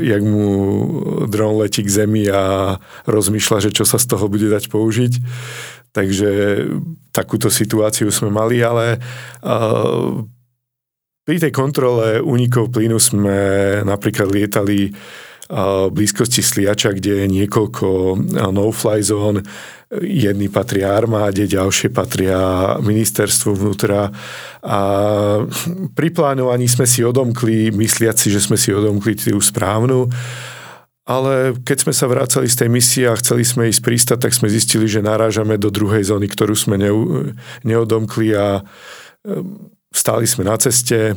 jak 0.00 0.22
mu 0.24 0.48
dron 1.28 1.60
letí 1.60 1.84
k 1.84 1.92
zemi 1.92 2.32
a 2.32 2.80
rozmýšľa, 3.04 3.68
že 3.68 3.76
čo 3.76 3.84
sa 3.84 4.00
z 4.00 4.08
toho 4.08 4.32
bude 4.32 4.48
dať 4.48 4.72
použiť. 4.72 5.12
Takže 5.92 6.30
takúto 7.12 7.52
situáciu 7.52 8.08
sme 8.08 8.32
mali, 8.32 8.64
ale 8.64 9.04
uh, 9.44 10.24
pri 11.22 11.36
tej 11.38 11.52
kontrole 11.54 12.18
únikov 12.18 12.74
plynu 12.74 12.98
sme 12.98 13.38
napríklad 13.86 14.30
lietali 14.30 14.90
v 15.52 15.92
blízkosti 15.92 16.40
Sliača, 16.40 16.96
kde 16.96 17.24
je 17.24 17.26
niekoľko 17.28 18.16
no-fly 18.56 19.04
zón. 19.04 19.44
Jedny 20.00 20.48
patria 20.48 20.96
armáde, 20.96 21.44
ďalšie 21.44 21.92
patria 21.92 22.72
ministerstvu 22.80 23.60
vnútra. 23.60 24.08
A 24.64 24.80
pri 25.92 26.08
plánovaní 26.08 26.64
sme 26.72 26.88
si 26.88 27.04
odomkli, 27.04 27.68
mysliaci, 27.68 28.32
že 28.32 28.40
sme 28.40 28.56
si 28.56 28.72
odomkli 28.72 29.12
tú 29.12 29.36
správnu. 29.36 30.08
Ale 31.04 31.60
keď 31.60 31.84
sme 31.84 31.92
sa 31.92 32.08
vrácali 32.08 32.48
z 32.48 32.56
tej 32.56 32.68
misie 32.72 33.04
a 33.04 33.18
chceli 33.20 33.44
sme 33.44 33.68
ísť 33.68 33.82
pristať, 33.84 34.18
tak 34.24 34.32
sme 34.32 34.48
zistili, 34.48 34.88
že 34.88 35.04
narážame 35.04 35.60
do 35.60 35.68
druhej 35.68 36.08
zóny, 36.08 36.32
ktorú 36.32 36.56
sme 36.56 36.80
neodomkli 37.60 38.32
a 38.32 38.64
Stáli 39.92 40.26
sme 40.26 40.48
na 40.48 40.56
ceste, 40.56 41.14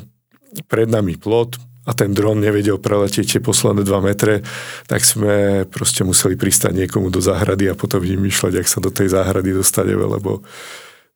pred 0.68 0.88
nami 0.88 1.20
plot 1.20 1.60
a 1.86 1.92
ten 1.94 2.12
dron 2.16 2.42
nevedel 2.42 2.82
preletieť 2.82 3.38
tie 3.38 3.42
posledné 3.44 3.86
2 3.86 4.08
metre, 4.08 4.42
tak 4.90 5.06
sme 5.06 5.64
proste 5.70 6.02
museli 6.02 6.34
pristať 6.34 6.74
niekomu 6.74 7.14
do 7.14 7.22
záhrady 7.22 7.70
a 7.70 7.78
potom 7.78 8.02
vymýšľať, 8.02 8.54
ak 8.58 8.68
sa 8.68 8.80
do 8.82 8.90
tej 8.90 9.14
záhrady 9.14 9.54
dostaneme, 9.54 10.02
lebo 10.02 10.42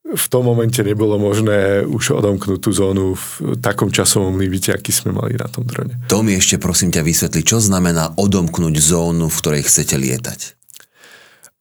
v 0.10 0.26
tom 0.30 0.46
momente 0.46 0.82
nebolo 0.82 1.22
možné 1.22 1.86
už 1.86 2.18
odomknúť 2.18 2.60
tú 2.62 2.72
zónu 2.74 3.14
v 3.14 3.58
takom 3.62 3.94
časovom 3.94 4.42
limite, 4.42 4.74
aký 4.74 4.90
sme 4.90 5.14
mali 5.14 5.38
na 5.38 5.46
tom 5.46 5.66
drone. 5.66 6.02
To 6.10 6.26
mi 6.26 6.34
ešte 6.34 6.58
prosím 6.58 6.90
ťa 6.90 7.06
vysvetli, 7.06 7.42
čo 7.46 7.62
znamená 7.62 8.18
odomknúť 8.18 8.76
zónu, 8.82 9.30
v 9.30 9.40
ktorej 9.42 9.70
chcete 9.70 9.96
lietať? 9.98 10.40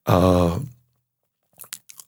A 0.09 0.17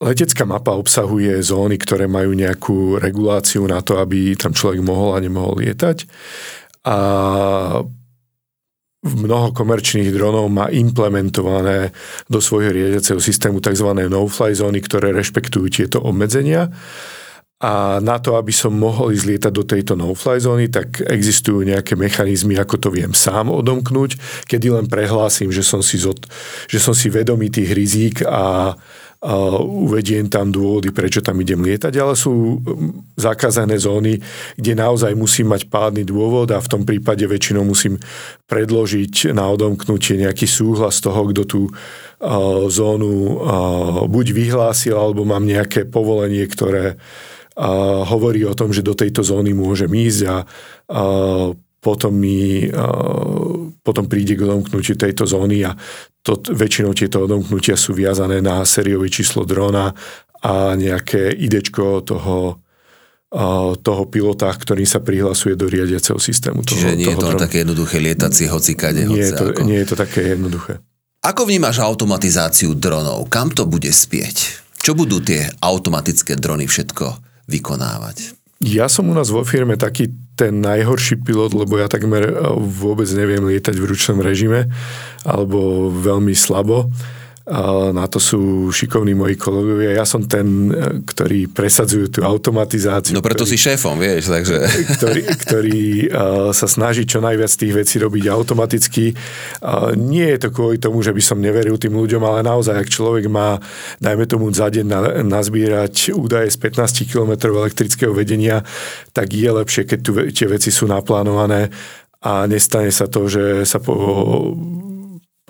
letecká 0.00 0.48
mapa 0.48 0.72
obsahuje 0.72 1.36
zóny, 1.44 1.76
ktoré 1.76 2.08
majú 2.08 2.32
nejakú 2.32 2.96
reguláciu 2.96 3.68
na 3.68 3.84
to, 3.84 4.00
aby 4.00 4.32
tam 4.34 4.56
človek 4.56 4.80
mohol 4.80 5.14
a 5.14 5.22
nemohol 5.22 5.60
lietať. 5.60 6.08
A 6.88 6.96
mnoho 9.00 9.52
komerčných 9.52 10.12
dronov 10.12 10.48
má 10.48 10.68
implementované 10.72 11.92
do 12.28 12.40
svojho 12.40 12.72
riadiaceho 12.72 13.20
systému 13.20 13.60
tzv. 13.60 13.88
no-fly 14.08 14.52
zóny, 14.56 14.80
ktoré 14.80 15.12
rešpektujú 15.12 15.68
tieto 15.68 16.00
obmedzenia. 16.00 16.72
A 17.60 18.00
na 18.00 18.16
to, 18.16 18.40
aby 18.40 18.56
som 18.56 18.72
mohol 18.72 19.12
ísť 19.12 19.26
lietať 19.28 19.52
do 19.52 19.64
tejto 19.68 19.92
no-fly 19.92 20.40
zóny, 20.40 20.72
tak 20.72 21.04
existujú 21.04 21.60
nejaké 21.60 21.92
mechanizmy, 21.92 22.56
ako 22.56 22.76
to 22.80 22.88
viem 22.88 23.12
sám 23.12 23.52
odomknúť, 23.52 24.16
kedy 24.48 24.72
len 24.72 24.88
prehlásim, 24.88 25.52
že 25.52 25.60
som 25.60 25.84
si, 25.84 26.00
zod, 26.00 26.24
že 26.72 26.80
som 26.80 26.96
si 26.96 27.12
vedomý 27.12 27.52
tých 27.52 27.76
rizík 27.76 28.16
a, 28.24 28.72
uvediem 29.20 30.32
tam 30.32 30.48
dôvody, 30.48 30.96
prečo 30.96 31.20
tam 31.20 31.36
idem 31.44 31.60
lietať, 31.60 31.92
ale 32.00 32.16
sú 32.16 32.56
zakázané 33.20 33.76
zóny, 33.76 34.16
kde 34.56 34.72
naozaj 34.72 35.12
musím 35.12 35.52
mať 35.52 35.68
pádny 35.68 36.08
dôvod 36.08 36.48
a 36.48 36.56
v 36.56 36.70
tom 36.72 36.88
prípade 36.88 37.28
väčšinou 37.28 37.60
musím 37.60 38.00
predložiť 38.48 39.36
na 39.36 39.44
odomknutie 39.52 40.16
nejaký 40.24 40.48
súhlas 40.48 41.04
toho, 41.04 41.28
kto 41.36 41.42
tú 41.44 41.60
zónu 42.72 43.44
buď 44.08 44.26
vyhlásil, 44.32 44.96
alebo 44.96 45.28
mám 45.28 45.44
nejaké 45.44 45.84
povolenie, 45.84 46.48
ktoré 46.48 46.96
hovorí 48.08 48.48
o 48.48 48.56
tom, 48.56 48.72
že 48.72 48.80
do 48.80 48.96
tejto 48.96 49.20
zóny 49.20 49.52
môžem 49.52 49.92
ísť 49.92 50.20
a 50.32 50.36
potom, 51.80 52.12
mi, 52.12 52.68
potom 53.80 54.04
príde 54.04 54.36
k 54.36 54.44
odomknutiu 54.44 55.00
tejto 55.00 55.24
zóny 55.24 55.64
a 55.64 55.72
to, 56.20 56.36
väčšinou 56.36 56.92
tieto 56.92 57.24
odomknutia 57.24 57.74
sú 57.80 57.96
viazané 57.96 58.44
na 58.44 58.60
sériové 58.68 59.08
číslo 59.08 59.48
drona 59.48 59.96
a 60.44 60.76
nejaké 60.76 61.32
idečko 61.32 62.04
toho, 62.04 62.60
toho 63.80 64.02
pilota, 64.12 64.52
ktorý 64.52 64.84
sa 64.84 65.00
prihlasuje 65.00 65.56
do 65.56 65.70
riadiaceho 65.70 66.20
systému. 66.20 66.60
Toho, 66.66 66.76
Čiže 66.76 66.98
nie 67.00 67.08
toho 67.08 67.16
je 67.16 67.24
to 67.24 67.28
drona. 67.32 67.44
také 67.48 67.56
jednoduché 67.64 67.96
lietať 68.02 68.32
si 68.34 68.44
hocikade. 68.50 69.00
Nie, 69.08 69.30
je 69.30 69.32
to, 69.36 69.44
ako... 69.54 69.60
nie 69.64 69.78
je 69.80 69.88
to 69.88 69.96
také 69.96 70.20
jednoduché. 70.36 70.82
Ako 71.20 71.44
vnímaš 71.44 71.84
automatizáciu 71.84 72.72
dronov? 72.72 73.28
Kam 73.28 73.52
to 73.52 73.68
bude 73.68 73.92
spieť? 73.92 74.36
Čo 74.80 74.96
budú 74.96 75.20
tie 75.20 75.44
automatické 75.60 76.40
drony 76.40 76.64
všetko 76.64 77.20
vykonávať? 77.44 78.39
Ja 78.60 78.92
som 78.92 79.08
u 79.08 79.16
nás 79.16 79.32
vo 79.32 79.40
firme 79.40 79.80
taký 79.80 80.12
ten 80.36 80.60
najhorší 80.60 81.24
pilot, 81.24 81.56
lebo 81.56 81.80
ja 81.80 81.88
takmer 81.88 82.28
vôbec 82.60 83.08
neviem 83.16 83.40
lietať 83.40 83.76
v 83.76 83.88
ručnom 83.88 84.20
režime 84.20 84.68
alebo 85.24 85.88
veľmi 85.88 86.36
slabo 86.36 86.92
na 87.90 88.06
to 88.06 88.22
sú 88.22 88.70
šikovní 88.70 89.18
moji 89.18 89.34
kolegovia. 89.34 89.98
Ja 89.98 90.06
som 90.06 90.22
ten, 90.22 90.70
e, 90.70 91.02
ktorý 91.02 91.50
presadzujú 91.50 92.06
tú 92.06 92.20
automatizáciu. 92.22 93.10
No 93.10 93.24
preto 93.24 93.42
ktorý, 93.42 93.50
si 93.50 93.58
šéfom, 93.58 93.98
vieš, 93.98 94.30
takže... 94.30 94.56
Ktorý, 95.00 95.22
ktorý 95.26 95.80
uh, 96.06 96.50
sa 96.54 96.70
snaží 96.70 97.02
čo 97.08 97.18
najviac 97.18 97.50
tých 97.50 97.74
vecí 97.74 97.96
robiť 97.98 98.30
automaticky. 98.30 99.16
Uh, 99.58 99.96
nie 99.98 100.30
je 100.36 100.46
to 100.46 100.48
kvôli 100.54 100.78
tomu, 100.78 101.02
že 101.02 101.10
by 101.10 101.22
som 101.24 101.42
neveril 101.42 101.74
tým 101.74 101.98
ľuďom, 101.98 102.22
ale 102.22 102.46
naozaj, 102.46 102.76
ak 102.78 102.88
človek 102.92 103.26
má, 103.26 103.58
dajme 103.98 104.24
tomu 104.30 104.46
za 104.54 104.70
deň 104.70 104.86
na, 104.86 105.00
nazbierať 105.26 106.14
údaje 106.14 106.54
z 106.54 106.58
15 106.60 107.10
km 107.10 107.50
elektrického 107.50 108.14
vedenia, 108.14 108.62
tak 109.10 109.34
je 109.34 109.50
lepšie, 109.50 109.82
keď 109.90 109.98
tu, 109.98 110.12
tie 110.30 110.46
veci 110.46 110.70
sú 110.70 110.86
naplánované 110.86 111.72
a 112.20 112.44
nestane 112.44 112.92
sa 112.92 113.08
to, 113.08 113.26
že 113.26 113.64
sa 113.64 113.80
po 113.80 113.96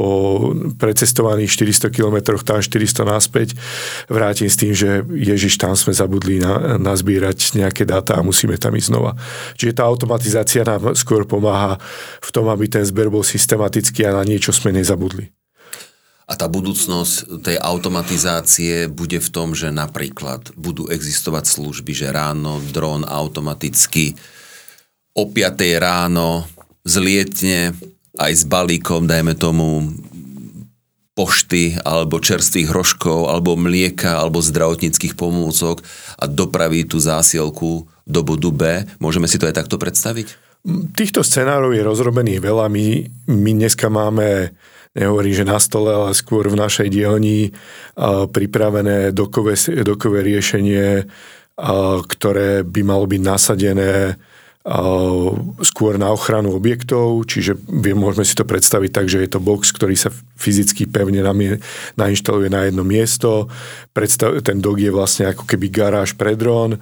po 0.01 0.09
precestovaných 0.81 1.53
400 1.53 1.93
km 1.93 2.41
tam 2.41 2.65
400 2.65 3.05
naspäť 3.05 3.49
vrátim 4.09 4.49
s 4.49 4.57
tým, 4.57 4.73
že 4.73 5.05
Ježiš, 5.05 5.61
tam 5.61 5.77
sme 5.77 5.93
zabudli 5.93 6.41
na, 6.41 6.81
nazbierať 6.81 7.61
nejaké 7.61 7.85
dáta 7.85 8.17
a 8.17 8.25
musíme 8.25 8.57
tam 8.57 8.73
ísť 8.73 8.89
znova. 8.89 9.13
Čiže 9.61 9.77
tá 9.77 9.85
automatizácia 9.85 10.65
nám 10.65 10.97
skôr 10.97 11.29
pomáha 11.29 11.77
v 12.25 12.31
tom, 12.33 12.49
aby 12.49 12.65
ten 12.65 12.81
zber 12.81 13.13
bol 13.13 13.21
systematický 13.21 14.09
a 14.09 14.17
na 14.17 14.25
niečo 14.25 14.57
sme 14.57 14.73
nezabudli. 14.73 15.29
A 16.25 16.33
tá 16.33 16.49
budúcnosť 16.49 17.45
tej 17.45 17.61
automatizácie 17.61 18.89
bude 18.89 19.21
v 19.21 19.29
tom, 19.29 19.53
že 19.53 19.69
napríklad 19.69 20.57
budú 20.57 20.89
existovať 20.89 21.45
služby, 21.45 21.93
že 21.93 22.09
ráno 22.09 22.57
dron 22.73 23.05
automaticky 23.05 24.17
o 25.13 25.29
5 25.29 25.37
ráno 25.77 26.49
zlietne 26.89 27.77
aj 28.21 28.33
s 28.37 28.45
balíkom, 28.45 29.09
dajme 29.09 29.33
tomu, 29.33 29.89
pošty 31.17 31.77
alebo 31.85 32.23
čerstvých 32.23 32.71
hroškov 32.71 33.29
alebo 33.29 33.59
mlieka 33.59 34.21
alebo 34.21 34.41
zdravotníckých 34.41 35.19
pomôcok 35.19 35.83
a 36.17 36.25
dopraví 36.25 36.87
tú 36.87 36.97
zásielku 36.97 37.85
do 38.09 38.21
bodu 38.25 38.51
B. 38.55 38.63
Môžeme 39.03 39.29
si 39.29 39.37
to 39.37 39.45
aj 39.45 39.59
takto 39.59 39.77
predstaviť? 39.77 40.39
Týchto 40.97 41.25
scenárov 41.25 41.73
je 41.73 41.85
rozrobených 41.85 42.41
veľa. 42.41 42.69
My, 42.73 43.05
my 43.33 43.51
dneska 43.53 43.89
máme 43.93 44.53
nehovorím, 44.97 45.35
že 45.35 45.45
na 45.49 45.61
stole, 45.61 45.93
ale 45.93 46.17
skôr 46.17 46.49
v 46.49 46.61
našej 46.61 46.89
dielni 46.89 47.53
pripravené 48.33 49.13
dokové, 49.13 49.57
dokové 49.85 50.25
riešenie, 50.25 51.05
ktoré 52.07 52.65
by 52.65 52.81
malo 52.85 53.05
byť 53.05 53.21
nasadené 53.21 54.17
skôr 55.67 55.99
na 55.99 56.15
ochranu 56.15 56.55
objektov, 56.55 57.27
čiže 57.27 57.59
môžeme 57.91 58.23
si 58.23 58.39
to 58.39 58.47
predstaviť 58.47 58.91
tak, 58.95 59.07
že 59.11 59.19
je 59.27 59.31
to 59.35 59.43
box, 59.43 59.75
ktorý 59.75 59.99
sa 59.99 60.15
fyzicky 60.39 60.87
pevne 60.87 61.27
nainštaluje 61.99 62.47
na 62.47 62.71
jedno 62.71 62.87
miesto. 62.87 63.51
Predstav, 63.91 64.39
ten 64.47 64.63
dog 64.63 64.79
je 64.79 64.95
vlastne 64.95 65.35
ako 65.35 65.43
keby 65.43 65.75
garáž 65.75 66.15
pre 66.15 66.39
dron. 66.39 66.79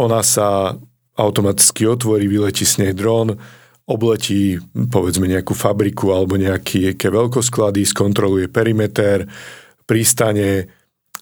Ona 0.00 0.24
sa 0.24 0.72
automaticky 1.12 1.84
otvorí, 1.84 2.24
vyletí 2.24 2.64
s 2.64 2.80
nej 2.80 2.96
dron, 2.96 3.36
obletí 3.84 4.56
povedzme 4.72 5.28
nejakú 5.28 5.52
fabriku 5.52 6.16
alebo 6.16 6.40
nejaké 6.40 6.96
veľkosklady, 6.96 7.84
skontroluje 7.84 8.48
perimeter, 8.48 9.28
pristane, 9.84 10.64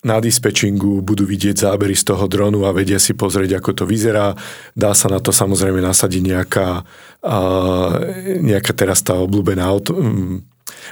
na 0.00 0.16
dispečingu 0.16 1.04
budú 1.04 1.28
vidieť 1.28 1.68
zábery 1.68 1.92
z 1.92 2.08
toho 2.08 2.24
dronu 2.24 2.64
a 2.64 2.72
vedia 2.72 2.96
si 2.96 3.12
pozrieť, 3.12 3.60
ako 3.60 3.70
to 3.72 3.84
vyzerá. 3.84 4.32
Dá 4.72 4.96
sa 4.96 5.12
na 5.12 5.20
to 5.20 5.28
samozrejme 5.28 5.84
nasadiť 5.84 6.22
nejaká, 6.24 6.68
a, 7.20 7.38
nejaká 8.40 8.72
teraz 8.72 9.04
tá 9.04 9.20
obľúbená 9.20 9.60
auto, 9.60 9.92
um, 9.92 10.40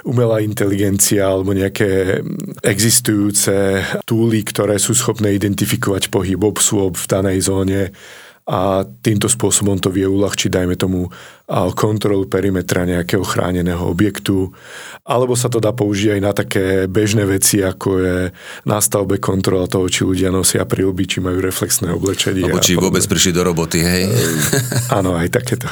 umelá 0.04 0.44
inteligencia 0.44 1.24
alebo 1.24 1.56
nejaké 1.56 2.20
existujúce 2.60 3.80
túly, 4.04 4.44
ktoré 4.44 4.76
sú 4.76 4.92
schopné 4.92 5.34
identifikovať 5.34 6.12
pohyb 6.12 6.38
obsôb 6.44 7.00
v 7.00 7.06
danej 7.08 7.48
zóne 7.48 7.90
a 8.48 8.80
týmto 9.04 9.28
spôsobom 9.28 9.76
to 9.76 9.92
vie 9.92 10.08
uľahčiť, 10.08 10.48
dajme 10.48 10.72
tomu, 10.80 11.12
kontrolu 11.76 12.24
perimetra 12.24 12.88
nejakého 12.88 13.20
chráneného 13.20 13.84
objektu. 13.84 14.48
Alebo 15.04 15.36
sa 15.36 15.52
to 15.52 15.60
dá 15.60 15.76
použiť 15.76 16.16
aj 16.16 16.20
na 16.24 16.32
také 16.32 16.64
bežné 16.88 17.28
veci, 17.28 17.60
ako 17.60 17.88
je 18.00 18.16
na 18.64 18.80
stavbe 18.80 19.20
kontrola 19.20 19.68
toho, 19.68 19.84
či 19.92 20.08
ľudia 20.08 20.32
nosia 20.32 20.64
prílby, 20.64 21.04
či 21.04 21.20
majú 21.20 21.44
reflexné 21.44 21.92
oblečenie. 21.92 22.48
Alebo 22.48 22.64
či 22.64 22.80
vôbec 22.80 23.04
prišli 23.04 23.36
do 23.36 23.44
roboty, 23.44 23.84
hej? 23.84 24.08
Áno, 24.96 25.12
aj 25.12 25.28
takéto. 25.28 25.68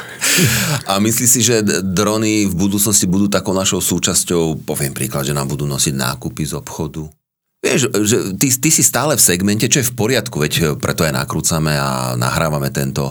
A 0.85 1.01
myslíš 1.01 1.29
si, 1.29 1.41
že 1.41 1.65
drony 1.81 2.45
v 2.45 2.53
budúcnosti 2.53 3.09
budú 3.09 3.25
takou 3.25 3.57
našou 3.57 3.81
súčasťou, 3.81 4.69
poviem 4.69 4.93
príklad, 4.93 5.25
že 5.25 5.33
nám 5.33 5.49
budú 5.49 5.65
nosiť 5.65 5.97
nákupy 5.97 6.45
z 6.45 6.53
obchodu? 6.61 7.09
Vieš, 7.57 7.89
že 8.05 8.17
ty, 8.37 8.47
ty 8.53 8.69
si 8.69 8.85
stále 8.85 9.17
v 9.17 9.25
segmente, 9.25 9.65
čo 9.65 9.81
je 9.81 9.89
v 9.89 9.97
poriadku, 9.97 10.37
veď 10.37 10.77
preto 10.77 11.01
aj 11.01 11.13
nakrúcame 11.17 11.73
a 11.73 12.13
nahrávame 12.13 12.69
tento, 12.69 13.09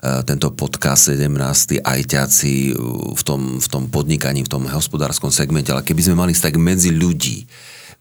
e, 0.00 0.24
tento 0.24 0.48
podcast 0.56 1.12
17. 1.12 1.84
ajťaci 1.84 2.72
v 3.12 3.22
tom, 3.22 3.60
v 3.60 3.66
tom 3.68 3.92
podnikaní, 3.92 4.48
v 4.48 4.52
tom 4.52 4.64
hospodárskom 4.64 5.28
segmente, 5.28 5.68
ale 5.76 5.84
keby 5.84 6.08
sme 6.08 6.16
mali 6.16 6.32
tak 6.32 6.56
medzi 6.56 6.88
ľudí, 6.88 7.44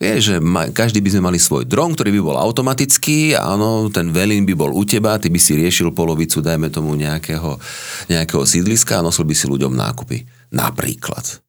Vieš, 0.02 0.22
že 0.34 0.36
ma, 0.42 0.66
každý 0.74 0.98
by 0.98 1.14
sme 1.14 1.30
mali 1.30 1.38
svoj 1.38 1.70
dron, 1.70 1.94
ktorý 1.94 2.10
by 2.18 2.22
bol 2.26 2.34
automatický, 2.42 3.38
áno, 3.38 3.86
ten 3.94 4.10
velín 4.10 4.50
by 4.50 4.58
bol 4.58 4.74
u 4.74 4.82
teba, 4.82 5.22
ty 5.22 5.30
by 5.30 5.38
si 5.38 5.54
riešil 5.54 5.94
polovicu, 5.94 6.42
dajme 6.42 6.74
tomu 6.74 6.98
nejakého, 6.98 7.62
nejakého 8.10 8.42
sídliska 8.42 8.98
a 8.98 9.06
nosil 9.06 9.30
by 9.30 9.38
si 9.38 9.46
ľuďom 9.46 9.78
nákupy. 9.78 10.26
Napríklad. 10.58 11.46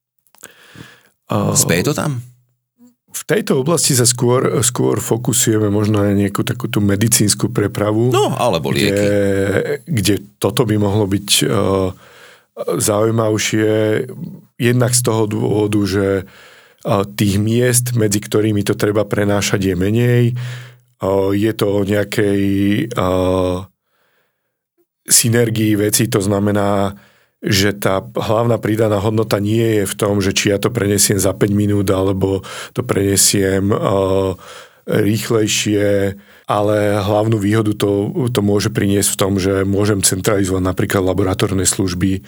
Uh, 1.33 1.57
Spej 1.57 1.89
to 1.89 1.97
tam? 1.97 2.21
V 3.13 3.23
tejto 3.29 3.61
oblasti 3.61 3.93
sa 3.93 4.09
skôr, 4.09 4.65
skôr 4.65 4.99
fokusujeme 4.99 5.69
možno 5.69 6.01
na 6.01 6.17
nejakú 6.17 6.41
takú 6.43 6.67
tú 6.67 6.81
medicínsku 6.81 7.53
prepravu. 7.53 8.09
No, 8.09 8.33
alebo 8.35 8.73
lieky. 8.73 8.89
Kde, 8.89 9.13
kde 9.85 10.15
toto 10.41 10.65
by 10.65 10.81
mohlo 10.81 11.05
byť 11.05 11.29
uh, 11.45 11.93
zaujímavšie 12.57 13.71
jednak 14.57 14.93
z 14.97 15.03
toho 15.05 15.29
dôvodu, 15.29 15.81
že 15.85 16.07
uh, 16.25 17.05
tých 17.05 17.37
miest, 17.37 17.93
medzi 17.93 18.19
ktorými 18.19 18.65
to 18.65 18.73
treba 18.73 19.05
prenášať 19.05 19.73
je 19.73 19.75
menej. 19.77 20.25
Uh, 20.99 21.37
je 21.37 21.53
to 21.53 21.69
o 21.69 21.81
nejakej 21.85 22.43
uh, 22.97 23.69
synergii 25.05 25.77
veci, 25.77 26.09
to 26.09 26.25
znamená, 26.25 26.97
že 27.43 27.75
tá 27.75 27.99
hlavná 27.99 28.55
pridaná 28.63 29.03
hodnota 29.03 29.43
nie 29.43 29.83
je 29.83 29.85
v 29.91 29.95
tom, 29.99 30.23
že 30.23 30.31
či 30.31 30.55
ja 30.55 30.63
to 30.63 30.71
prenesiem 30.71 31.19
za 31.19 31.35
5 31.35 31.51
minút, 31.51 31.91
alebo 31.91 32.47
to 32.71 32.87
prenesiem 32.87 33.75
uh, 33.75 34.39
rýchlejšie, 34.87 36.15
ale 36.47 36.77
hlavnú 37.03 37.39
výhodu 37.39 37.75
to, 37.75 38.11
to 38.31 38.41
môže 38.43 38.71
priniesť 38.71 39.15
v 39.15 39.19
tom, 39.19 39.33
že 39.39 39.63
môžem 39.63 40.03
centralizovať 40.03 40.63
napríklad 40.63 41.03
laboratórne 41.03 41.63
služby 41.63 42.23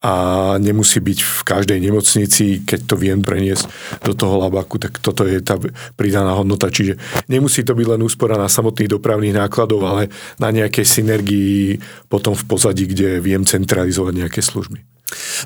a 0.00 0.12
nemusí 0.56 0.96
byť 0.96 1.18
v 1.20 1.40
každej 1.44 1.78
nemocnici, 1.84 2.64
keď 2.64 2.80
to 2.88 2.94
viem 2.96 3.20
preniesť 3.20 3.68
do 4.00 4.16
toho 4.16 4.40
labaku, 4.40 4.80
tak 4.80 4.96
toto 4.96 5.28
je 5.28 5.44
tá 5.44 5.60
pridaná 5.92 6.32
hodnota. 6.32 6.72
Čiže 6.72 6.96
nemusí 7.28 7.60
to 7.60 7.76
byť 7.76 7.86
len 7.96 8.00
úspora 8.00 8.40
na 8.40 8.48
samotných 8.48 8.96
dopravných 8.96 9.36
nákladov, 9.36 9.84
ale 9.84 10.08
na 10.40 10.48
nejakej 10.48 10.88
synergii 10.88 11.76
potom 12.08 12.32
v 12.32 12.44
pozadí, 12.48 12.88
kde 12.88 13.20
viem 13.20 13.44
centralizovať 13.44 14.24
nejaké 14.24 14.40
služby. 14.40 14.80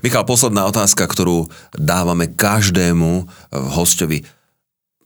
Michal, 0.07 0.23
posledná 0.23 0.71
otázka, 0.71 1.03
ktorú 1.03 1.51
dávame 1.75 2.31
každému 2.31 3.27
hostovi. 3.75 4.23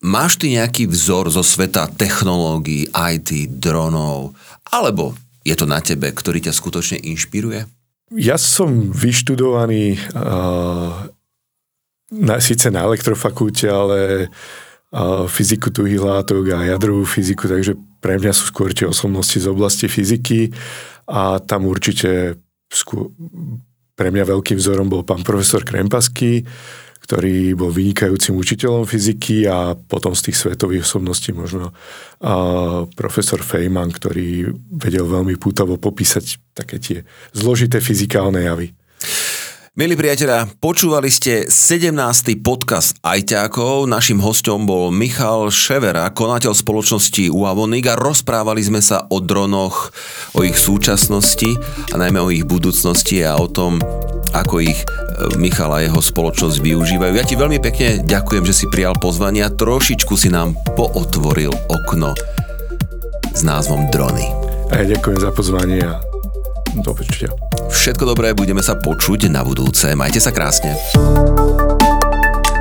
Máš 0.05 0.37
ty 0.37 0.61
nejaký 0.61 0.93
vzor 0.93 1.33
zo 1.33 1.41
sveta 1.41 1.89
technológií, 1.89 2.85
IT, 2.93 3.49
dronov, 3.57 4.37
alebo 4.69 5.17
je 5.41 5.57
to 5.57 5.65
na 5.65 5.81
tebe, 5.81 6.13
ktorý 6.13 6.45
ťa 6.45 6.53
skutočne 6.53 6.99
inšpiruje? 7.01 7.78
Ja 8.17 8.41
som 8.41 8.89
vyštudovaný 8.89 10.01
uh, 10.17 11.13
na, 12.09 12.35
síce 12.41 12.73
na 12.73 12.89
elektrofakulte, 12.89 13.69
ale 13.69 13.99
uh, 14.33 15.29
fyziku 15.29 15.69
tuhých 15.69 16.01
látok 16.01 16.57
a 16.57 16.65
jadrovú 16.65 17.05
fyziku, 17.05 17.45
takže 17.45 17.77
pre 18.01 18.17
mňa 18.17 18.33
sú 18.33 18.49
skôr 18.49 18.73
tie 18.73 18.89
osobnosti 18.89 19.37
z 19.37 19.47
oblasti 19.51 19.93
fyziky 19.93 20.57
a 21.05 21.37
tam 21.43 21.69
určite 21.69 22.41
skôr, 22.73 23.13
pre 23.93 24.09
mňa 24.09 24.25
veľkým 24.25 24.57
vzorom 24.57 24.89
bol 24.89 25.05
pán 25.05 25.21
profesor 25.21 25.61
Krempaský, 25.61 26.47
ktorý 27.09 27.57
bol 27.57 27.73
vynikajúcim 27.73 28.37
učiteľom 28.37 28.85
fyziky 28.85 29.49
a 29.49 29.73
potom 29.73 30.13
z 30.13 30.29
tých 30.29 30.45
svetových 30.45 30.85
osobností 30.85 31.33
možno 31.33 31.73
a 32.21 32.33
profesor 32.93 33.41
Feynman, 33.41 33.89
ktorý 33.89 34.53
vedel 34.77 35.09
veľmi 35.09 35.41
pútavo 35.41 35.81
popísať 35.81 36.37
také 36.53 36.77
tie 36.77 36.99
zložité 37.33 37.81
fyzikálne 37.81 38.45
javy. 38.45 38.77
Milí 39.79 39.95
priatelia, 39.95 40.51
počúvali 40.59 41.07
ste 41.07 41.47
17. 41.47 41.95
podcast 42.43 42.99
Ajťákov. 42.99 43.87
Našim 43.87 44.19
hostom 44.19 44.67
bol 44.67 44.91
Michal 44.91 45.55
Ševera, 45.55 46.11
konateľ 46.11 46.51
spoločnosti 46.51 47.31
Uavonik 47.31 47.87
a 47.87 47.95
rozprávali 47.95 48.59
sme 48.59 48.83
sa 48.83 49.07
o 49.07 49.23
dronoch, 49.23 49.95
o 50.35 50.43
ich 50.43 50.59
súčasnosti 50.59 51.55
a 51.95 51.95
najmä 51.95 52.19
o 52.19 52.27
ich 52.35 52.43
budúcnosti 52.43 53.23
a 53.23 53.39
o 53.39 53.47
tom, 53.47 53.79
ako 54.35 54.67
ich 54.67 54.83
e, 54.83 54.87
Michal 55.39 55.71
a 55.71 55.87
jeho 55.87 56.03
spoločnosť 56.03 56.59
využívajú. 56.59 57.15
Ja 57.15 57.23
ti 57.23 57.39
veľmi 57.39 57.63
pekne 57.63 58.03
ďakujem, 58.03 58.51
že 58.51 58.59
si 58.59 58.67
prijal 58.67 58.99
pozvanie 58.99 59.47
a 59.47 59.55
trošičku 59.55 60.19
si 60.19 60.27
nám 60.27 60.59
pootvoril 60.75 61.55
okno 61.71 62.19
s 63.31 63.47
názvom 63.47 63.87
Drony. 63.95 64.27
A 64.75 64.83
ja 64.83 64.99
ďakujem 64.99 65.23
za 65.23 65.31
pozvanie 65.31 65.87
a 65.87 66.08
do 66.77 66.93
počutia. 66.93 67.33
Všetko 67.73 68.05
dobré, 68.15 68.37
budeme 68.37 68.61
sa 68.61 68.77
počuť 68.77 69.33
na 69.33 69.45
budúce. 69.45 69.93
Majte 69.97 70.21
sa 70.21 70.35
krásne. 70.35 70.77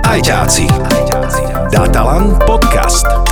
Ajťáci. 0.08 0.66
Datalan 1.68 2.40
podcast. 2.48 3.27